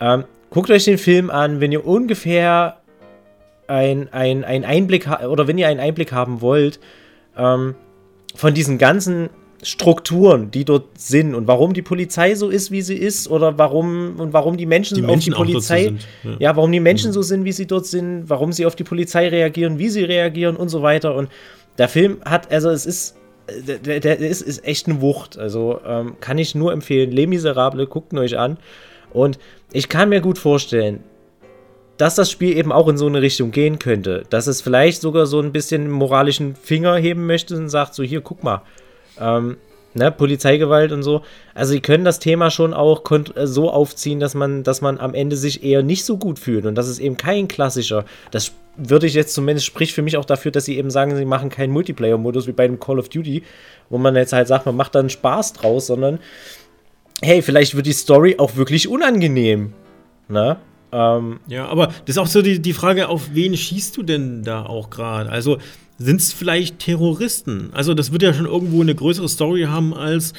[0.00, 2.78] Ähm, guckt euch den Film an, wenn ihr ungefähr
[3.68, 6.80] ein, ein, ein Einblick oder wenn ihr einen Einblick haben wollt
[7.36, 7.76] ähm,
[8.34, 9.30] von diesen ganzen
[9.62, 14.18] Strukturen, die dort sind und warum die Polizei so ist, wie sie ist oder warum
[14.18, 15.92] und warum die Menschen, die Menschen auf die Polizei,
[16.24, 16.30] ja.
[16.38, 16.56] ja.
[16.56, 17.14] warum die Menschen mhm.
[17.14, 20.56] so sind, wie sie dort sind, warum sie auf die Polizei reagieren, wie sie reagieren
[20.56, 21.14] und so weiter.
[21.14, 21.28] Und
[21.76, 23.16] der Film hat, also es ist,
[23.66, 25.38] der, der ist, ist echt eine Wucht.
[25.38, 27.10] Also ähm, kann ich nur empfehlen.
[27.10, 28.56] Les Miserables, guckt ihn euch an.
[29.12, 29.38] Und
[29.72, 31.00] ich kann mir gut vorstellen,
[31.96, 34.22] dass das Spiel eben auch in so eine Richtung gehen könnte.
[34.30, 38.22] Dass es vielleicht sogar so ein bisschen moralischen Finger heben möchte und sagt: So, hier,
[38.22, 38.62] guck mal,
[39.20, 39.56] ähm,
[39.94, 41.22] ne, Polizeigewalt und so.
[41.54, 45.14] Also sie können das Thema schon auch äh, so aufziehen, dass man, dass man am
[45.14, 46.66] Ende sich eher nicht so gut fühlt.
[46.66, 48.04] Und das ist eben kein klassischer.
[48.30, 51.24] Das würde ich jetzt zumindest spricht für mich auch dafür, dass sie eben sagen, sie
[51.24, 53.42] machen keinen Multiplayer-Modus wie bei einem Call of Duty,
[53.88, 56.18] wo man jetzt halt sagt, man macht dann Spaß draus, sondern
[57.22, 59.74] hey, vielleicht wird die Story auch wirklich unangenehm.
[60.28, 60.56] Ne?
[60.92, 64.42] Ähm, ja, aber das ist auch so die, die Frage, auf wen schießt du denn
[64.42, 65.30] da auch gerade?
[65.30, 65.58] Also
[66.00, 67.70] sind es vielleicht Terroristen?
[67.74, 70.32] Also, das wird ja schon irgendwo eine größere Story haben, als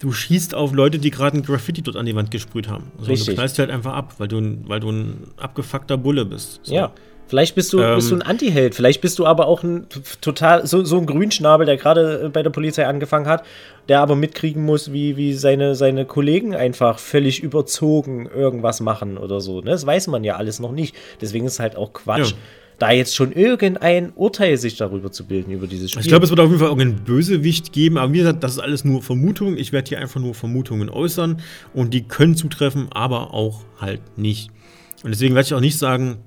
[0.00, 2.90] du schießt auf Leute, die gerade ein Graffiti dort an die Wand gesprüht haben.
[2.98, 3.28] Also, Richtig.
[3.28, 6.60] Du knallst halt einfach ab, weil du, weil du ein abgefuckter Bulle bist.
[6.64, 6.74] So.
[6.74, 6.92] Ja.
[7.28, 9.86] Vielleicht bist du, ähm, bist du ein Anti-Held, vielleicht bist du aber auch ein
[10.20, 13.44] total, so, so ein Grünschnabel, der gerade bei der Polizei angefangen hat,
[13.88, 19.40] der aber mitkriegen muss, wie, wie seine, seine Kollegen einfach völlig überzogen irgendwas machen oder
[19.40, 19.60] so.
[19.60, 19.70] Ne?
[19.70, 20.94] Das weiß man ja alles noch nicht.
[21.20, 22.30] Deswegen ist es halt auch Quatsch.
[22.32, 22.36] Ja
[22.78, 26.02] da jetzt schon irgendein Urteil sich darüber zu bilden, über dieses Spiel.
[26.02, 28.58] Ich glaube, es wird auf jeden Fall irgendeinen Bösewicht geben, aber wie gesagt, das ist
[28.58, 29.56] alles nur Vermutung.
[29.56, 31.40] Ich werde hier einfach nur Vermutungen äußern
[31.72, 34.50] und die können zutreffen, aber auch halt nicht.
[35.02, 36.18] Und deswegen werde ich auch nicht sagen,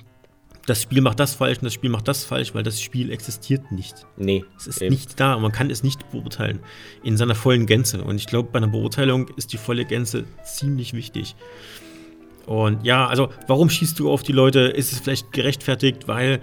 [0.67, 3.71] das Spiel macht das falsch und das Spiel macht das falsch, weil das Spiel existiert
[3.71, 4.05] nicht.
[4.17, 4.43] Nee.
[4.57, 4.93] Es ist eben.
[4.93, 6.59] nicht da und man kann es nicht beurteilen
[7.03, 8.03] in seiner vollen Gänze.
[8.03, 11.35] Und ich glaube, bei einer Beurteilung ist die volle Gänze ziemlich wichtig.
[12.45, 14.59] Und ja, also warum schießt du auf die Leute?
[14.59, 16.41] Ist es vielleicht gerechtfertigt, weil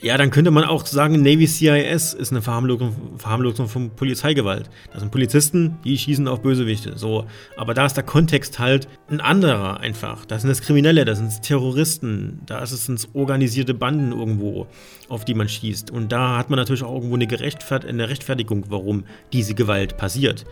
[0.00, 4.70] ja, dann könnte man auch sagen, Navy CIS ist eine Verharmlosung, Verharmlosung von Polizeigewalt.
[4.92, 6.96] Das sind Polizisten, die schießen auf Bösewichte.
[6.96, 7.26] So.
[7.56, 10.24] Aber da ist der Kontext halt ein anderer einfach.
[10.24, 14.68] Da sind es Kriminelle, da sind es Terroristen, da ist es organisierte Banden irgendwo,
[15.08, 15.90] auf die man schießt.
[15.90, 20.46] Und da hat man natürlich auch irgendwo eine, Gerechtfert eine Rechtfertigung, warum diese Gewalt passiert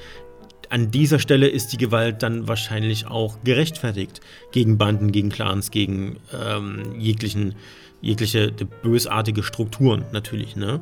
[0.68, 4.20] an dieser Stelle ist die Gewalt dann wahrscheinlich auch gerechtfertigt.
[4.52, 7.54] Gegen Banden, gegen Clans, gegen ähm, jeglichen,
[8.00, 10.56] jegliche bösartige Strukturen natürlich.
[10.56, 10.80] Ne?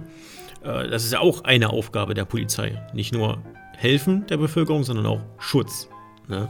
[0.62, 2.82] Äh, das ist ja auch eine Aufgabe der Polizei.
[2.92, 3.38] Nicht nur
[3.76, 5.88] helfen der Bevölkerung, sondern auch Schutz.
[6.28, 6.48] Ne?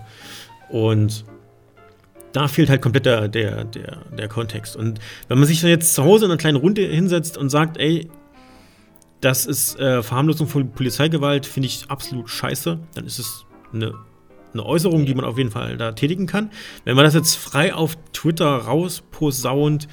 [0.69, 1.25] Und
[2.33, 4.77] da fehlt halt komplett der, der, der, der Kontext.
[4.77, 4.99] Und
[5.29, 8.09] wenn man sich dann jetzt zu Hause in einer kleinen Runde hinsetzt und sagt, ey,
[9.21, 12.79] das ist äh, Verharmlosung von Polizeigewalt, finde ich absolut scheiße.
[12.95, 13.95] Dann ist es eine,
[14.53, 16.51] eine Äußerung, die man auf jeden Fall da tätigen kann.
[16.85, 19.89] Wenn man das jetzt frei auf Twitter rausposaunt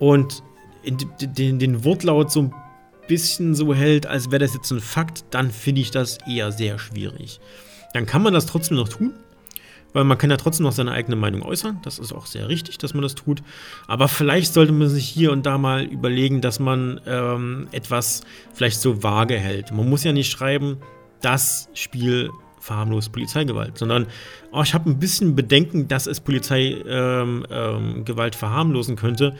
[0.00, 0.42] und
[0.82, 2.54] den, den Wortlaut so ein
[3.06, 6.78] bisschen so hält, als wäre das jetzt ein Fakt, dann finde ich das eher sehr
[6.78, 7.38] schwierig.
[7.92, 9.12] Dann kann man das trotzdem noch tun,
[9.92, 11.80] weil man kann ja trotzdem noch seine eigene Meinung äußern.
[11.82, 13.42] Das ist auch sehr richtig, dass man das tut.
[13.88, 18.22] Aber vielleicht sollte man sich hier und da mal überlegen, dass man ähm, etwas
[18.54, 19.72] vielleicht so vage hält.
[19.72, 20.78] Man muss ja nicht schreiben,
[21.20, 24.06] das Spiel verharmlost Polizeigewalt, sondern
[24.52, 29.34] oh, ich habe ein bisschen Bedenken, dass es Polizeigewalt ähm, ähm, verharmlosen könnte.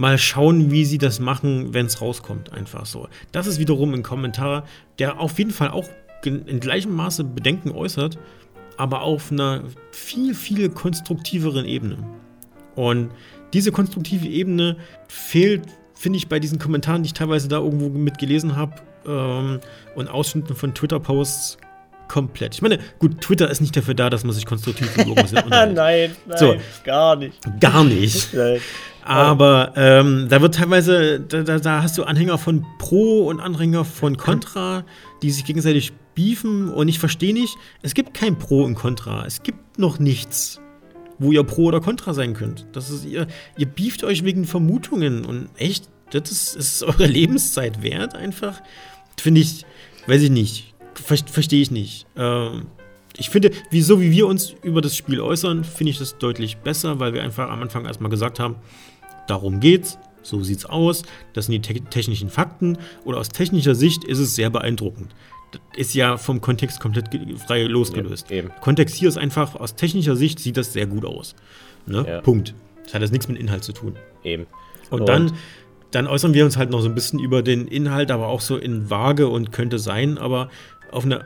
[0.00, 3.08] Mal schauen, wie sie das machen, wenn es rauskommt, einfach so.
[3.32, 4.64] Das ist wiederum ein Kommentar,
[4.98, 5.88] der auf jeden Fall auch
[6.24, 8.18] in gleichem Maße Bedenken äußert
[8.80, 11.98] aber auf einer viel, viel konstruktiveren Ebene.
[12.76, 13.10] Und
[13.52, 18.56] diese konstruktive Ebene fehlt, finde ich, bei diesen Kommentaren, die ich teilweise da irgendwo mitgelesen
[18.56, 19.60] habe ähm,
[19.96, 21.58] und Ausschnitten von Twitter-Posts
[22.08, 22.54] komplett.
[22.54, 25.74] Ich meine, gut, Twitter ist nicht dafür da, dass man sich konstruktiv über irgendwas nein,
[25.74, 27.38] nein, so, gar nicht.
[27.60, 28.28] Gar nicht.
[29.04, 34.16] Aber ähm, da wird teilweise, da, da, hast du Anhänger von Pro und Anhänger von
[34.16, 34.84] Contra,
[35.22, 39.24] die sich gegenseitig beefen und ich verstehe nicht, es gibt kein Pro und Contra.
[39.24, 40.60] Es gibt noch nichts,
[41.18, 42.66] wo ihr Pro oder Contra sein könnt.
[42.72, 47.82] Das ist ihr, ihr beeft euch wegen Vermutungen und echt, das ist, ist eure Lebenszeit
[47.82, 48.60] wert einfach.
[49.18, 49.64] Finde ich,
[50.06, 52.06] weiß ich nicht, ver verstehe ich nicht.
[52.16, 52.66] Ähm,
[53.16, 56.58] ich finde, wie, so wie wir uns über das Spiel äußern, finde ich das deutlich
[56.58, 58.56] besser, weil wir einfach am Anfang erstmal gesagt haben,
[59.30, 64.04] darum geht's, so sieht's aus, das sind die te technischen Fakten und aus technischer Sicht
[64.04, 65.14] ist es sehr beeindruckend.
[65.76, 67.08] ist ja vom Kontext komplett
[67.46, 68.30] frei losgelöst.
[68.30, 71.34] Ja, Kontext hier ist einfach, aus technischer Sicht sieht das sehr gut aus.
[71.86, 72.04] Ne?
[72.06, 72.20] Ja.
[72.20, 72.54] Punkt.
[72.84, 73.96] Das hat jetzt nichts mit Inhalt zu tun.
[74.22, 74.46] Eben.
[74.90, 75.32] Und, und dann,
[75.90, 78.56] dann äußern wir uns halt noch so ein bisschen über den Inhalt, aber auch so
[78.56, 80.50] in vage und könnte sein, aber
[80.90, 81.24] auf eine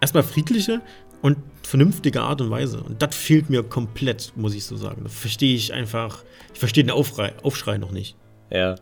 [0.00, 0.80] erstmal friedliche
[1.22, 2.82] und vernünftige Art und Weise.
[2.82, 5.02] Und das fehlt mir komplett, muss ich so sagen.
[5.04, 8.16] Da verstehe ich einfach, ich verstehe den Aufschrei, Aufschrei noch nicht.
[8.50, 8.74] Ja.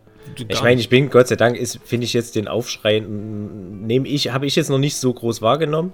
[0.48, 4.46] Ich meine, ich bin, Gott sei Dank, finde ich jetzt den Aufschrei, nehme ich, habe
[4.46, 5.92] ich jetzt noch nicht so groß wahrgenommen.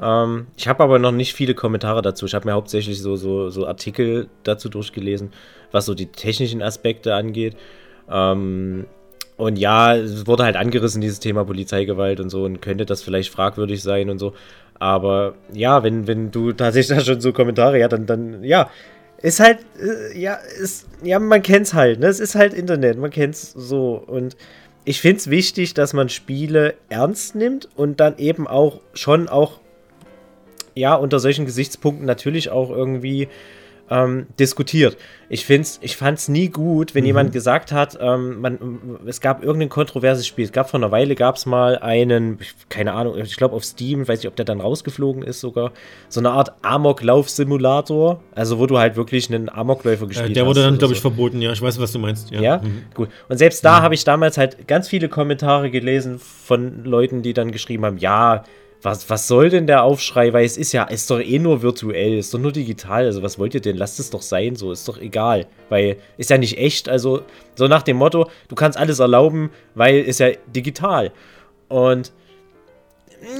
[0.00, 2.26] Ähm, ich habe aber noch nicht viele Kommentare dazu.
[2.26, 5.32] Ich habe mir hauptsächlich so, so, so Artikel dazu durchgelesen,
[5.72, 7.56] was so die technischen Aspekte angeht.
[8.10, 8.86] Ähm,
[9.36, 13.30] und ja, es wurde halt angerissen, dieses Thema Polizeigewalt und so, und könnte das vielleicht
[13.30, 14.34] fragwürdig sein und so.
[14.78, 18.70] Aber ja, wenn, wenn du tatsächlich da schon so Kommentare, ja, dann, dann, ja,
[19.22, 22.06] ist halt, äh, ja, ist, ja, man kennt's halt, ne?
[22.06, 23.94] Es ist halt Internet, man kennt's so.
[24.06, 24.36] Und
[24.84, 29.60] ich find's wichtig, dass man Spiele ernst nimmt und dann eben auch schon auch,
[30.74, 33.28] ja, unter solchen Gesichtspunkten natürlich auch irgendwie
[33.90, 34.96] ähm, diskutiert.
[35.28, 37.06] Ich, find's, ich fand es nie gut, wenn mhm.
[37.06, 38.58] jemand gesagt hat, ähm, man,
[39.06, 40.44] es gab irgendein kontroverses Spiel.
[40.44, 44.06] Es gab vor einer Weile, gab es mal einen, keine Ahnung, ich glaube auf Steam,
[44.06, 45.72] weiß nicht, ob der dann rausgeflogen ist sogar,
[46.08, 50.36] so eine Art Amoklauf-Simulator, also wo du halt wirklich einen Amokläufer gespielt hast.
[50.36, 51.52] Der wurde dann, glaube ich, verboten, ja.
[51.52, 52.30] Ich weiß, was du meinst.
[52.30, 52.58] Ja, ja?
[52.58, 52.84] Mhm.
[52.94, 53.08] gut.
[53.28, 53.82] Und selbst da mhm.
[53.84, 58.44] habe ich damals halt ganz viele Kommentare gelesen von Leuten, die dann geschrieben haben, ja,
[58.84, 60.32] was, was soll denn der Aufschrei?
[60.32, 63.06] Weil es ist ja, ist doch eh nur virtuell, ist doch nur digital.
[63.06, 63.76] Also was wollt ihr denn?
[63.76, 65.46] Lasst es doch sein, so ist doch egal.
[65.70, 66.88] Weil ist ja nicht echt.
[66.88, 67.22] Also
[67.54, 71.12] so nach dem Motto, du kannst alles erlauben, weil ist ja digital.
[71.68, 72.12] Und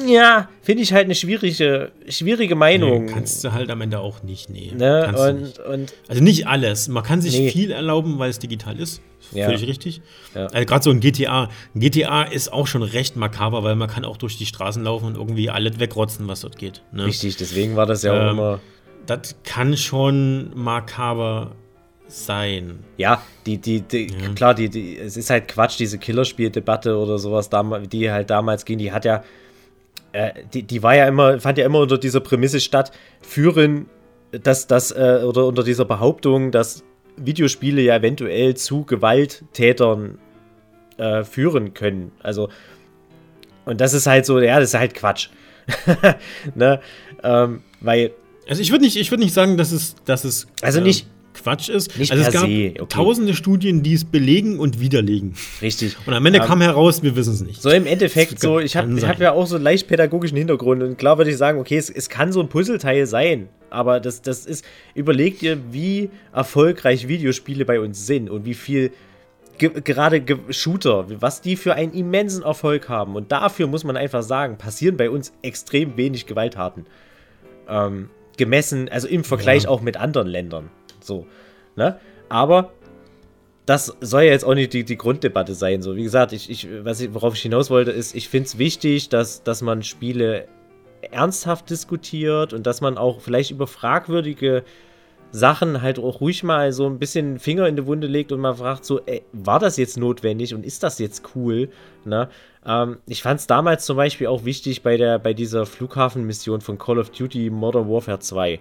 [0.06, 3.06] ja, finde ich halt eine schwierige, schwierige Meinung.
[3.06, 4.72] Nee, kannst du halt am Ende auch nicht, nee.
[4.76, 5.14] Ne?
[5.16, 5.58] Und, nicht.
[5.58, 6.88] Und also nicht alles.
[6.88, 7.50] Man kann sich nee.
[7.50, 9.00] viel erlauben, weil es digital ist.
[9.32, 9.46] Ja.
[9.46, 10.02] Völlig richtig.
[10.34, 10.46] Ja.
[10.46, 11.48] Also gerade so ein GTA.
[11.74, 15.06] Ein GTA ist auch schon recht makaber, weil man kann auch durch die Straßen laufen
[15.06, 16.82] und irgendwie alles wegrotzen, was dort geht.
[16.92, 17.06] Ne?
[17.06, 18.60] Richtig, deswegen war das ja auch ähm, immer.
[19.06, 21.52] Das kann schon makaber
[22.06, 22.80] sein.
[22.96, 24.32] Ja, die, die, die ja.
[24.34, 27.50] klar, die, die, es ist halt Quatsch, diese Killerspieldebatte oder sowas,
[27.92, 29.22] die halt damals ging, die hat ja,
[30.14, 33.86] äh, die, die war ja immer, fand ja immer unter dieser Prämisse statt, führen,
[34.30, 36.84] dass das, äh, oder unter dieser Behauptung, dass
[37.16, 40.18] Videospiele ja eventuell zu Gewalttätern
[40.98, 42.12] äh, führen können.
[42.22, 42.48] Also,
[43.64, 45.30] und das ist halt so, ja, das ist halt Quatsch.
[46.54, 46.80] ne?
[47.22, 48.12] Ähm, weil.
[48.46, 51.98] Also ich würde nicht, würd nicht sagen, dass es, dass es also nicht, Quatsch ist.
[51.98, 52.74] Nicht also es gab okay.
[52.88, 55.34] tausende Studien, die es belegen und widerlegen.
[55.60, 55.96] Richtig.
[56.06, 57.60] Und am Ende um, kam heraus, wir wissen es nicht.
[57.60, 60.96] So im Endeffekt, so, ich habe hab ja auch so einen leicht pädagogischen Hintergrund und
[60.96, 64.46] klar würde ich sagen, okay, es, es kann so ein Puzzleteil sein, aber das, das
[64.46, 68.92] ist, überlegt ihr, wie erfolgreich Videospiele bei uns sind und wie viel
[69.58, 73.16] ge gerade ge Shooter, was die für einen immensen Erfolg haben.
[73.16, 76.86] Und dafür muss man einfach sagen, passieren bei uns extrem wenig Gewalttaten.
[77.68, 79.68] Ähm, gemessen, also im Vergleich ja.
[79.68, 80.70] auch mit anderen Ländern.
[81.06, 81.26] So,
[81.76, 81.98] ne?
[82.28, 82.72] Aber
[83.66, 85.82] das soll ja jetzt auch nicht die, die Grunddebatte sein.
[85.82, 88.58] So, wie gesagt, ich, ich, was ich, worauf ich hinaus wollte, ist, ich finde es
[88.58, 90.46] wichtig, dass, dass man Spiele
[91.10, 94.64] ernsthaft diskutiert und dass man auch vielleicht über fragwürdige
[95.30, 98.54] Sachen halt auch ruhig mal so ein bisschen Finger in die Wunde legt und mal
[98.54, 101.70] fragt, so, ey, war das jetzt notwendig und ist das jetzt cool?
[102.04, 102.28] Ne?
[102.64, 106.78] Ähm, ich fand es damals zum Beispiel auch wichtig bei, der, bei dieser Flughafenmission von
[106.78, 108.60] Call of Duty Modern Warfare 2.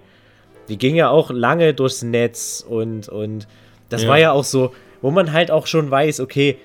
[0.70, 3.48] Die ging ja auch lange durchs Netz und, und
[3.90, 4.10] das ja.
[4.10, 6.58] war ja auch so, wo man halt auch schon weiß, okay,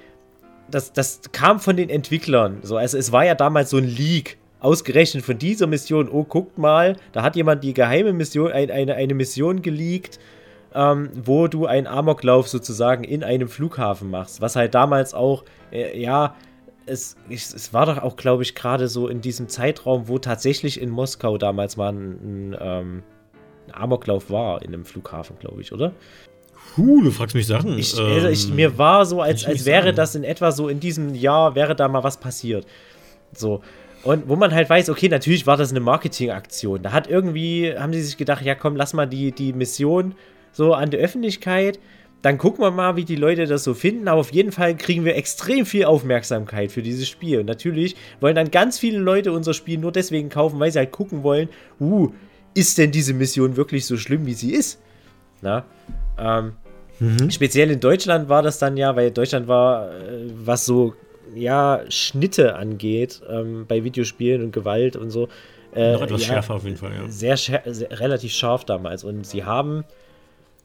[0.70, 2.58] das, das kam von den Entwicklern.
[2.62, 6.08] So, also es war ja damals so ein Leak, ausgerechnet von dieser Mission.
[6.10, 10.18] Oh, guckt mal, da hat jemand die geheime Mission, ein, eine, eine Mission geleakt,
[10.74, 14.40] ähm, wo du einen Amoklauf sozusagen in einem Flughafen machst.
[14.40, 16.34] Was halt damals auch, äh, ja,
[16.86, 20.88] es, es war doch auch, glaube ich, gerade so in diesem Zeitraum, wo tatsächlich in
[20.90, 23.02] Moskau damals mal ein, ein ähm,
[23.70, 25.92] Amoklauf war in einem Flughafen, glaube ich, oder?
[26.74, 27.78] Puh, du fragst mich Sachen.
[27.78, 29.96] Ich, also ich, ähm, mir war so, als, als wäre sagen.
[29.96, 32.66] das in etwa so in diesem Jahr, wäre da mal was passiert.
[33.32, 33.62] So.
[34.04, 36.82] Und wo man halt weiß, okay, natürlich war das eine Marketingaktion.
[36.82, 40.14] Da hat irgendwie, haben sie sich gedacht, ja komm, lass mal die, die Mission
[40.52, 41.80] so an die Öffentlichkeit.
[42.22, 44.08] Dann gucken wir mal, wie die Leute das so finden.
[44.08, 47.40] Aber auf jeden Fall kriegen wir extrem viel Aufmerksamkeit für dieses Spiel.
[47.40, 50.92] Und natürlich wollen dann ganz viele Leute unser Spiel nur deswegen kaufen, weil sie halt
[50.92, 51.48] gucken wollen,
[51.80, 52.10] uh,
[52.58, 54.80] ist denn diese Mission wirklich so schlimm, wie sie ist?
[55.40, 55.64] Na?
[56.18, 56.52] Ähm,
[56.98, 57.30] mhm.
[57.30, 60.94] Speziell in Deutschland war das dann ja, weil Deutschland war, äh, was so
[61.34, 65.28] ja, Schnitte angeht, ähm, bei Videospielen und Gewalt und so.
[65.74, 67.08] Äh, Noch etwas ja, schärfer auf jeden Fall, ja.
[67.08, 67.62] Sehr, sehr,
[68.00, 69.04] relativ scharf damals.
[69.04, 69.84] Und sie haben,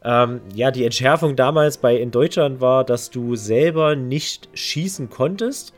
[0.03, 5.73] ähm, ja, die Entschärfung damals bei in Deutschland war, dass du selber nicht schießen konntest,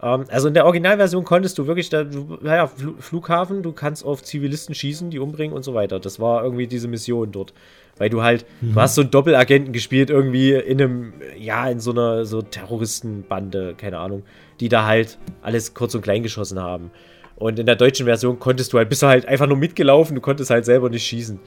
[0.00, 4.74] also in der Originalversion konntest du wirklich, da, du, naja, Flughafen, du kannst auf Zivilisten
[4.74, 6.00] schießen, die umbringen und so weiter.
[6.00, 7.52] Das war irgendwie diese Mission dort.
[7.98, 8.72] Weil du halt, mhm.
[8.72, 13.74] du hast so einen Doppelagenten gespielt, irgendwie in einem, ja, in so einer so Terroristenbande,
[13.76, 14.22] keine Ahnung,
[14.58, 16.90] die da halt alles kurz und klein geschossen haben.
[17.36, 20.22] Und in der deutschen Version konntest du halt, bist du halt einfach nur mitgelaufen, du
[20.22, 21.40] konntest halt selber nicht schießen.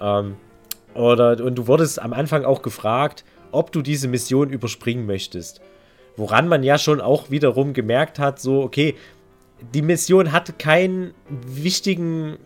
[0.00, 0.36] Ähm,
[0.94, 5.60] oder, und du wurdest am Anfang auch gefragt, ob du diese Mission überspringen möchtest.
[6.16, 8.94] Woran man ja schon auch wiederum gemerkt hat, so, okay,
[9.74, 12.36] die Mission hat keinen wichtigen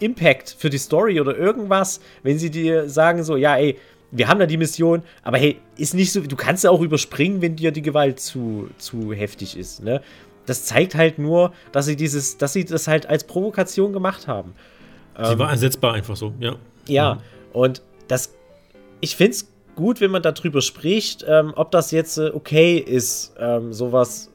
[0.00, 3.78] Impact für die Story oder irgendwas, wenn sie dir sagen so, ja, ey,
[4.10, 7.40] wir haben da die Mission, aber hey, ist nicht so, du kannst ja auch überspringen,
[7.40, 10.02] wenn dir die Gewalt zu, zu heftig ist, ne?
[10.44, 14.54] Das zeigt halt nur, dass sie dieses, dass sie das halt als Provokation gemacht haben.
[15.16, 16.56] Sie ähm, war ersetzbar einfach so, ja.
[16.88, 17.20] Ja, mhm.
[17.52, 18.34] und das,
[19.00, 23.34] ich finde es gut, wenn man darüber spricht, ähm, ob das jetzt äh, okay ist,
[23.38, 24.32] ähm, sowas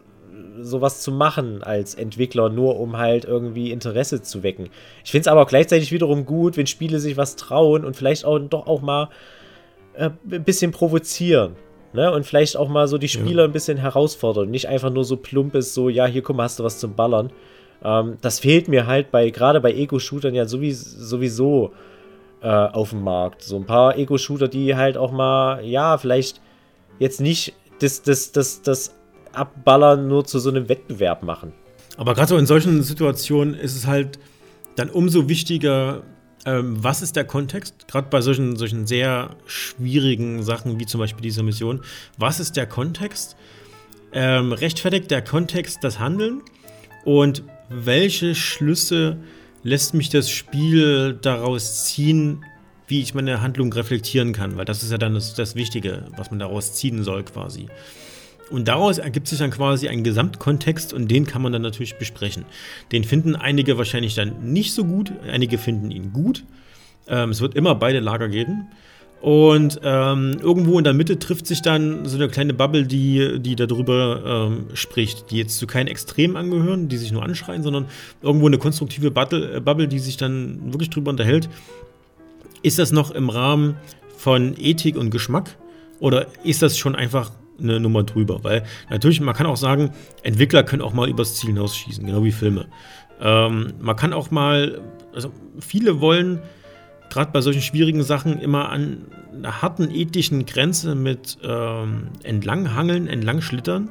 [0.59, 4.69] sowas zu machen als Entwickler, nur um halt irgendwie Interesse zu wecken.
[5.03, 8.25] Ich finde es aber auch gleichzeitig wiederum gut, wenn Spiele sich was trauen und vielleicht
[8.25, 9.09] auch doch auch mal
[9.93, 11.55] äh, ein bisschen provozieren.
[11.93, 12.11] Ne?
[12.11, 13.49] Und vielleicht auch mal so die Spieler ja.
[13.49, 14.49] ein bisschen herausfordern.
[14.49, 17.31] Nicht einfach nur so plump ist, so, ja, hier komm, hast du was zum Ballern.
[17.83, 21.71] Ähm, das fehlt mir halt bei, gerade bei Ego-Shootern ja sowieso, sowieso
[22.41, 23.43] äh, auf dem Markt.
[23.43, 26.41] So ein paar Ego-Shooter, die halt auch mal, ja, vielleicht
[26.99, 28.95] jetzt nicht das, das, das, das
[29.33, 31.53] Abballern nur zu so einem Wettbewerb machen.
[31.97, 34.19] Aber gerade so in solchen Situationen ist es halt
[34.75, 36.03] dann umso wichtiger,
[36.45, 37.87] ähm, was ist der Kontext?
[37.87, 41.81] Gerade bei solchen, solchen sehr schwierigen Sachen wie zum Beispiel dieser Mission.
[42.17, 43.35] Was ist der Kontext?
[44.13, 46.41] Ähm, rechtfertigt der Kontext das Handeln?
[47.03, 49.17] Und welche Schlüsse
[49.67, 52.43] lässt mich das Spiel daraus ziehen,
[52.87, 54.55] wie ich meine Handlung reflektieren kann?
[54.55, 57.67] Weil das ist ja dann das, das Wichtige, was man daraus ziehen soll quasi.
[58.49, 62.45] Und daraus ergibt sich dann quasi ein Gesamtkontext und den kann man dann natürlich besprechen.
[62.93, 66.45] Den finden einige wahrscheinlich dann nicht so gut, einige finden ihn gut.
[67.09, 68.67] Ähm, es wird immer beide Lager geben.
[69.21, 73.55] Und ähm, irgendwo in der Mitte trifft sich dann so eine kleine Bubble, die, die
[73.55, 77.87] darüber ähm, spricht, die jetzt zu keinen Extremen angehören, die sich nur anschreien, sondern
[78.21, 81.49] irgendwo eine konstruktive Bubble, äh, Bubble, die sich dann wirklich drüber unterhält.
[82.61, 83.75] Ist das noch im Rahmen
[84.17, 85.57] von Ethik und Geschmack?
[85.99, 88.43] Oder ist das schon einfach eine Nummer drüber.
[88.43, 89.91] Weil natürlich, man kann auch sagen,
[90.23, 92.67] Entwickler können auch mal übers Ziel hinausschießen, genau wie Filme.
[93.21, 94.81] Ähm, man kann auch mal,
[95.13, 96.39] also viele wollen
[97.09, 103.89] gerade bei solchen schwierigen Sachen immer an einer harten ethischen Grenze mit ähm, entlanghangeln, entlangschlittern.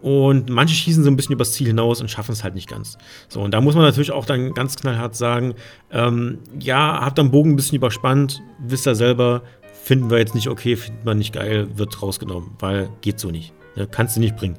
[0.00, 2.98] Und manche schießen so ein bisschen übers Ziel hinaus und schaffen es halt nicht ganz.
[3.28, 5.54] So, und da muss man natürlich auch dann ganz knallhart sagen,
[5.90, 10.48] ähm, ja, habt am Bogen ein bisschen überspannt, wisst ihr selber, finden wir jetzt nicht
[10.48, 13.52] okay, findet man nicht geil, wird rausgenommen, weil geht so nicht.
[13.74, 13.88] Ne?
[13.90, 14.58] Kannst du nicht bringen.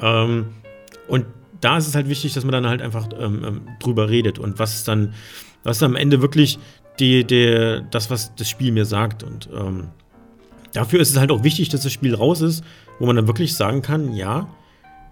[0.00, 0.46] Ähm,
[1.06, 1.26] und
[1.60, 4.58] da ist es halt wichtig, dass man dann halt einfach ähm, ähm, drüber redet und
[4.58, 5.14] was ist dann,
[5.66, 6.58] was ist am Ende wirklich
[7.00, 9.24] die, die, das, was das Spiel mir sagt.
[9.24, 9.88] Und ähm,
[10.72, 12.64] dafür ist es halt auch wichtig, dass das Spiel raus ist,
[13.00, 14.48] wo man dann wirklich sagen kann, ja,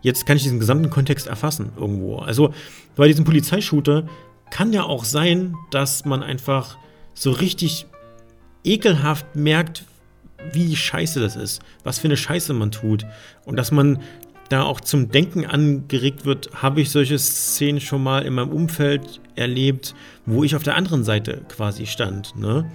[0.00, 2.18] jetzt kann ich diesen gesamten Kontext erfassen irgendwo.
[2.18, 2.54] Also
[2.94, 4.06] bei diesem Polizeishooter
[4.50, 6.78] kann ja auch sein, dass man einfach
[7.14, 7.86] so richtig
[8.62, 9.84] ekelhaft merkt,
[10.52, 13.06] wie scheiße das ist, was für eine Scheiße man tut.
[13.44, 14.00] Und dass man
[14.48, 19.20] da auch zum Denken angeregt wird, habe ich solche Szenen schon mal in meinem Umfeld
[19.34, 19.94] erlebt,
[20.26, 22.36] wo ich auf der anderen Seite quasi stand.
[22.36, 22.70] Ne?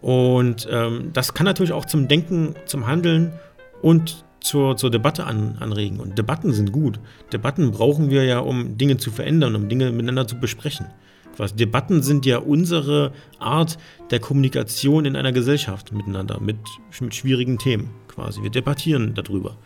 [0.00, 3.32] Und ähm, das kann natürlich auch zum Denken, zum Handeln
[3.80, 6.00] und zur, zur Debatte an, anregen.
[6.00, 6.98] Und Debatten sind gut.
[7.32, 10.86] Debatten brauchen wir ja, um Dinge zu verändern, um Dinge miteinander zu besprechen.
[11.36, 13.78] Was Debatten sind ja unsere Art
[14.10, 16.58] der Kommunikation in einer Gesellschaft miteinander, mit,
[17.00, 18.42] mit schwierigen Themen quasi.
[18.42, 19.56] Wir debattieren darüber.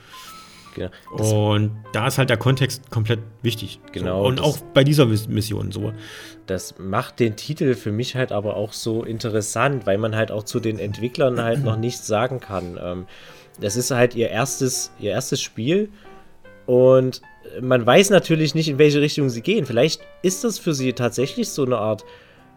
[0.76, 1.54] Genau.
[1.54, 3.80] Und da ist halt der Kontext komplett wichtig.
[3.92, 4.22] Genau.
[4.22, 4.28] So.
[4.28, 5.92] Und auch bei dieser Mission so.
[6.46, 10.44] Das macht den Titel für mich halt aber auch so interessant, weil man halt auch
[10.44, 12.78] zu den Entwicklern halt noch nichts sagen kann.
[12.80, 13.06] Ähm,
[13.60, 15.90] das ist halt ihr erstes, ihr erstes Spiel
[16.66, 17.22] und
[17.60, 19.66] man weiß natürlich nicht, in welche Richtung sie gehen.
[19.66, 22.04] Vielleicht ist das für sie tatsächlich so eine Art.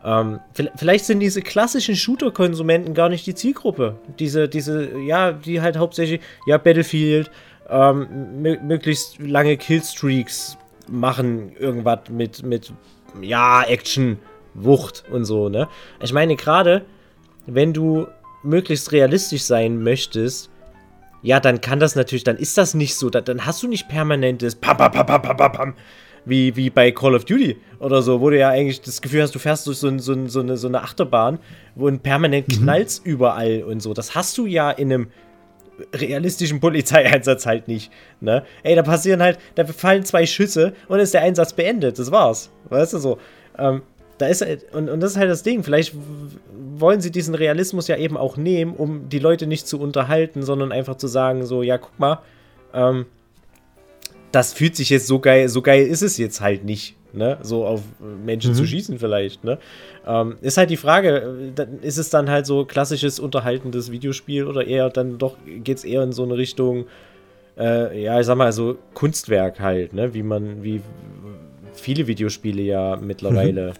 [0.03, 0.39] Ähm,
[0.75, 3.97] vielleicht sind diese klassischen Shooter-Konsumenten gar nicht die Zielgruppe.
[4.17, 7.29] Diese, diese, ja, die halt hauptsächlich, ja, Battlefield,
[7.69, 10.57] ähm, möglichst lange Killstreaks
[10.87, 12.73] machen, irgendwas mit, mit,
[13.21, 14.19] ja, Action,
[14.53, 15.67] Wucht und so, ne?
[16.01, 16.85] Ich meine, gerade
[17.45, 18.07] wenn du
[18.43, 20.49] möglichst realistisch sein möchtest,
[21.21, 23.09] ja, dann kann das natürlich, dann ist das nicht so.
[23.09, 25.73] Dann hast du nicht permanentes Pam, Pam, Pam, Pam, Pam, Pam,
[26.25, 29.35] wie, wie bei Call of Duty oder so, wo du ja eigentlich das Gefühl hast,
[29.35, 31.39] du fährst durch so, so, so, eine, so eine Achterbahn,
[31.75, 32.63] wo ein permanent mhm.
[32.63, 33.93] knallst überall und so.
[33.93, 35.07] Das hast du ja in einem
[35.93, 37.91] realistischen Polizeieinsatz halt nicht.
[38.21, 38.43] Ne?
[38.63, 41.99] Ey, da passieren halt, da fallen zwei Schüsse und ist der Einsatz beendet.
[41.99, 42.49] Das war's.
[42.69, 43.17] Weißt du so?
[43.57, 43.81] Ähm,
[44.17, 45.63] da ist und, und das ist halt das Ding.
[45.63, 45.95] Vielleicht
[46.77, 50.71] wollen sie diesen Realismus ja eben auch nehmen, um die Leute nicht zu unterhalten, sondern
[50.71, 52.19] einfach zu sagen, so, ja, guck mal,
[52.73, 53.05] ähm,
[54.31, 57.37] das fühlt sich jetzt so geil, so geil ist es jetzt halt nicht ne?
[57.41, 57.81] So auf
[58.25, 58.55] Menschen mhm.
[58.55, 59.57] zu schießen vielleicht, ne?
[60.05, 61.51] Ähm, ist halt die Frage,
[61.81, 66.03] ist es dann halt so klassisches unterhaltendes Videospiel oder eher dann doch geht es eher
[66.03, 66.85] in so eine Richtung,
[67.57, 70.13] äh, ja, ich sag mal, so Kunstwerk halt, ne?
[70.13, 70.81] Wie man, wie
[71.73, 73.73] viele Videospiele ja mittlerweile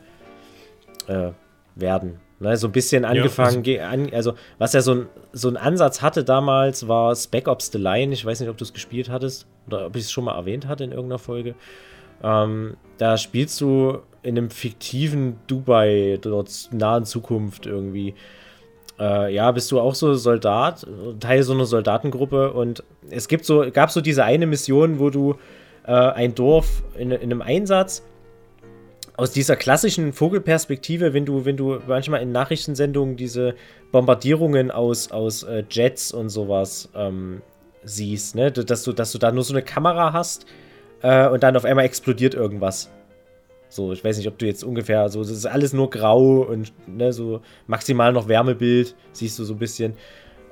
[1.07, 1.13] mhm.
[1.13, 1.31] äh,
[1.75, 2.19] werden.
[2.41, 6.01] Ne, so ein bisschen angefangen, ja, also, also, was ja so ein, so ein Ansatz
[6.01, 8.13] hatte damals, war Spec Ops The Line.
[8.13, 10.65] Ich weiß nicht, ob du es gespielt hattest oder ob ich es schon mal erwähnt
[10.65, 11.55] hatte in irgendeiner Folge.
[12.23, 18.15] Ähm, da spielst du in einem fiktiven Dubai, dort nahen Zukunft irgendwie.
[18.97, 20.87] Äh, ja, bist du auch so Soldat,
[21.19, 25.35] Teil so einer Soldatengruppe und es gibt so, gab so diese eine Mission, wo du
[25.85, 28.03] äh, ein Dorf in, in einem Einsatz
[29.19, 33.53] aus dieser klassischen Vogelperspektive, wenn du, wenn du manchmal in Nachrichtensendungen diese
[33.91, 37.41] Bombardierungen aus, aus äh, Jets und sowas ähm,
[37.83, 38.51] siehst, ne?
[38.51, 40.45] Dass du, dass du da nur so eine Kamera hast,
[41.01, 42.89] äh, und dann auf einmal explodiert irgendwas.
[43.67, 46.71] So, ich weiß nicht, ob du jetzt ungefähr so, das ist alles nur grau und
[46.87, 49.93] ne, so maximal noch Wärmebild, siehst du so ein bisschen.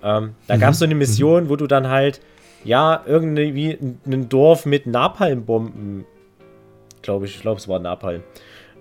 [0.04, 0.60] Ähm, da mhm.
[0.60, 1.00] gab es so eine mhm.
[1.00, 2.20] Mission, wo du dann halt,
[2.64, 6.06] ja, irgendwie ein Dorf mit Napalmbomben,
[7.08, 8.22] glaube ich, ich glaube, es war Napalm,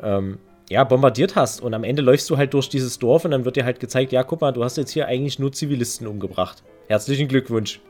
[0.03, 1.63] ähm, ja, bombardiert hast.
[1.63, 4.11] Und am Ende läufst du halt durch dieses Dorf und dann wird dir halt gezeigt,
[4.11, 6.65] ja, guck mal, du hast jetzt hier eigentlich nur Zivilisten umgebracht.
[6.89, 7.81] Herzlichen Glückwunsch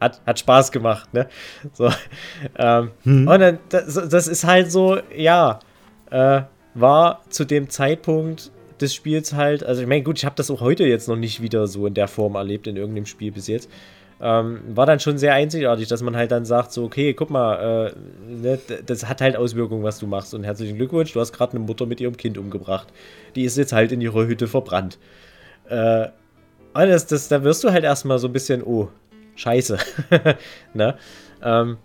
[0.00, 1.28] hat, hat Spaß gemacht, ne?
[1.74, 1.90] So.
[2.58, 3.28] Ähm, hm.
[3.28, 5.58] Und dann, das, das, ist halt so, ja,
[6.10, 6.42] äh,
[6.74, 8.50] war zu dem Zeitpunkt
[8.80, 11.42] des Spiels halt, also ich meine, gut, ich habe das auch heute jetzt noch nicht
[11.42, 13.70] wieder so in der Form erlebt in irgendeinem Spiel bis jetzt.
[14.18, 17.92] Ähm, war dann schon sehr einzigartig, dass man halt dann sagt, so, okay, guck mal,
[17.92, 20.32] äh, ne, das hat halt Auswirkungen, was du machst.
[20.32, 22.88] Und herzlichen Glückwunsch, du hast gerade eine Mutter mit ihrem Kind umgebracht.
[23.34, 24.98] Die ist jetzt halt in ihrer Hütte verbrannt.
[25.68, 26.06] Äh,
[26.72, 28.88] und das, das, da wirst du halt erstmal so ein bisschen, oh,
[29.34, 29.78] scheiße.
[30.74, 30.96] ne?
[31.42, 31.76] Ähm,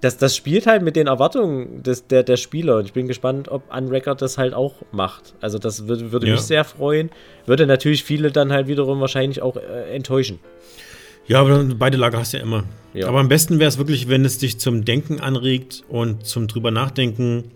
[0.00, 3.48] das, das spielt halt mit den Erwartungen des, der, der Spieler und ich bin gespannt,
[3.48, 5.34] ob Unrecord das halt auch macht.
[5.40, 6.32] Also das würde, würde ja.
[6.34, 7.10] mich sehr freuen.
[7.46, 10.38] Würde natürlich viele dann halt wiederum wahrscheinlich auch äh, enttäuschen.
[11.28, 12.64] Ja, aber beide Lager hast du ja immer.
[12.94, 13.06] Ja.
[13.06, 16.70] Aber am besten wäre es wirklich, wenn es dich zum Denken anregt und zum drüber
[16.70, 17.52] nachdenken.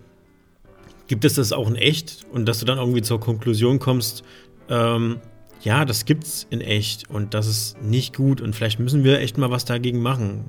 [1.07, 2.25] Gibt es das auch in echt?
[2.31, 4.23] Und dass du dann irgendwie zur Konklusion kommst,
[4.69, 5.19] ähm,
[5.61, 9.37] ja, das gibt's in echt und das ist nicht gut und vielleicht müssen wir echt
[9.37, 10.45] mal was dagegen machen.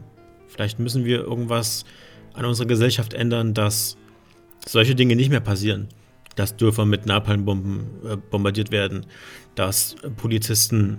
[0.48, 1.84] Vielleicht müssen wir irgendwas
[2.34, 3.96] an unserer Gesellschaft ändern, dass
[4.66, 5.88] solche Dinge nicht mehr passieren.
[6.36, 9.06] Dass Dörfer mit Napalmbomben äh, bombardiert werden,
[9.54, 10.98] dass Polizisten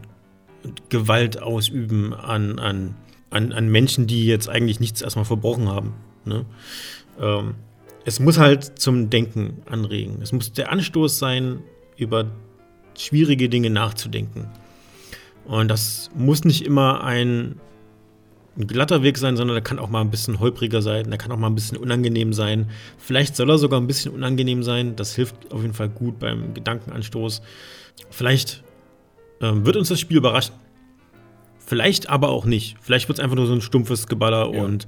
[0.89, 2.95] Gewalt ausüben an, an,
[3.30, 5.93] an, an Menschen, die jetzt eigentlich nichts erstmal verbrochen haben.
[6.26, 6.45] Ne?
[7.20, 7.55] Ähm,
[8.05, 10.22] es muss halt zum Denken anregen.
[10.22, 11.59] Es muss der Anstoß sein,
[11.97, 12.32] über
[12.97, 14.47] schwierige Dinge nachzudenken.
[15.45, 17.59] Und das muss nicht immer ein,
[18.57, 21.32] ein glatter Weg sein, sondern der kann auch mal ein bisschen holpriger sein, der kann
[21.32, 22.70] auch mal ein bisschen unangenehm sein.
[22.97, 24.95] Vielleicht soll er sogar ein bisschen unangenehm sein.
[24.95, 27.41] Das hilft auf jeden Fall gut beim Gedankenanstoß.
[28.09, 28.63] Vielleicht
[29.45, 30.55] ähm, wird uns das Spiel überraschen.
[31.65, 32.75] Vielleicht aber auch nicht.
[32.81, 34.61] Vielleicht wird es einfach nur so ein stumpfes Geballer ja.
[34.61, 34.87] und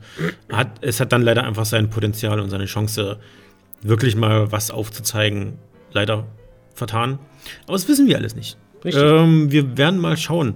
[0.51, 3.19] hat, es hat dann leider einfach sein Potenzial und seine Chance,
[3.81, 5.53] wirklich mal was aufzuzeigen,
[5.91, 6.25] leider
[6.73, 7.19] vertan.
[7.65, 8.57] Aber das wissen wir alles nicht.
[8.85, 10.55] Ähm, wir werden mal schauen.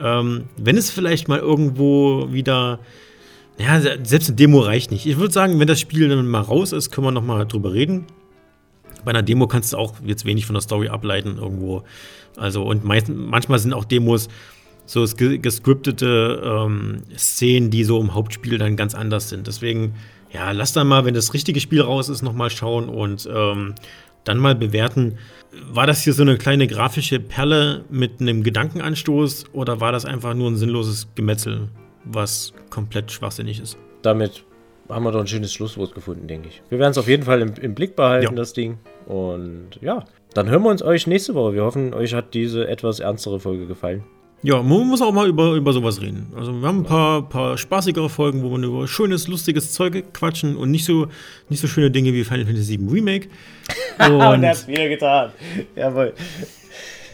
[0.00, 2.80] Ähm, wenn es vielleicht mal irgendwo wieder.
[3.58, 5.04] Ja, selbst eine Demo reicht nicht.
[5.04, 7.72] Ich würde sagen, wenn das Spiel dann mal raus ist, können wir noch mal drüber
[7.72, 8.06] reden.
[9.04, 11.82] Bei einer Demo kannst du auch jetzt wenig von der Story ableiten irgendwo.
[12.36, 14.28] Also, und meist, manchmal sind auch Demos
[14.86, 19.46] so gescriptete ähm, Szenen, die so im Hauptspiel dann ganz anders sind.
[19.46, 19.94] Deswegen,
[20.32, 23.74] ja, lass dann mal, wenn das richtige Spiel raus ist, noch mal schauen und ähm,
[24.24, 25.18] dann mal bewerten,
[25.70, 30.34] war das hier so eine kleine grafische Perle mit einem Gedankenanstoß oder war das einfach
[30.34, 31.68] nur ein sinnloses Gemetzel,
[32.04, 33.76] was komplett schwachsinnig ist?
[34.02, 34.44] Damit
[34.88, 36.62] haben wir doch ein schönes Schlusswort gefunden, denke ich.
[36.70, 38.32] Wir werden es auf jeden Fall im, im Blick behalten, ja.
[38.32, 38.78] das Ding.
[39.06, 40.04] Und ja,
[40.34, 41.54] dann hören wir uns euch nächste Woche.
[41.54, 44.04] Wir hoffen, euch hat diese etwas ernstere Folge gefallen.
[44.42, 46.32] Ja, man muss auch mal über, über sowas reden.
[46.36, 50.56] Also wir haben ein paar, paar spaßigere Folgen, wo wir über schönes, lustiges Zeug quatschen
[50.56, 51.08] und nicht so,
[51.48, 53.28] nicht so schöne Dinge wie Final Fantasy VII Remake.
[53.98, 55.32] Und, und hat wieder getan.
[55.74, 56.14] Jawohl.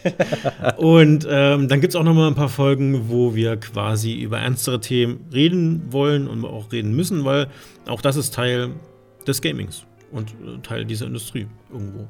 [0.76, 4.38] und ähm, dann gibt es auch noch mal ein paar Folgen, wo wir quasi über
[4.38, 7.48] ernstere Themen reden wollen und auch reden müssen, weil
[7.86, 8.72] auch das ist Teil
[9.26, 12.06] des Gamings und äh, Teil dieser Industrie irgendwo.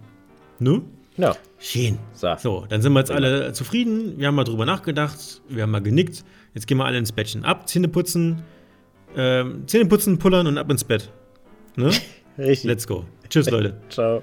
[0.65, 0.81] Ne?
[1.19, 1.37] Ja.
[1.59, 1.99] Schön.
[2.15, 2.35] So.
[2.39, 4.19] so, dann sind wir jetzt alle zufrieden.
[4.19, 5.43] Wir haben mal drüber nachgedacht.
[5.49, 6.25] Wir haben mal genickt.
[6.55, 7.45] Jetzt gehen wir alle ins Bettchen.
[7.45, 8.43] Ab, Zähne putzen.
[9.15, 11.11] Ähm, Zähne putzen, pullern und ab ins Bett.
[11.77, 11.91] Ne?
[12.39, 12.65] Richtig.
[12.65, 13.05] Let's go.
[13.29, 13.79] Tschüss, Leute.
[13.91, 14.23] Ciao.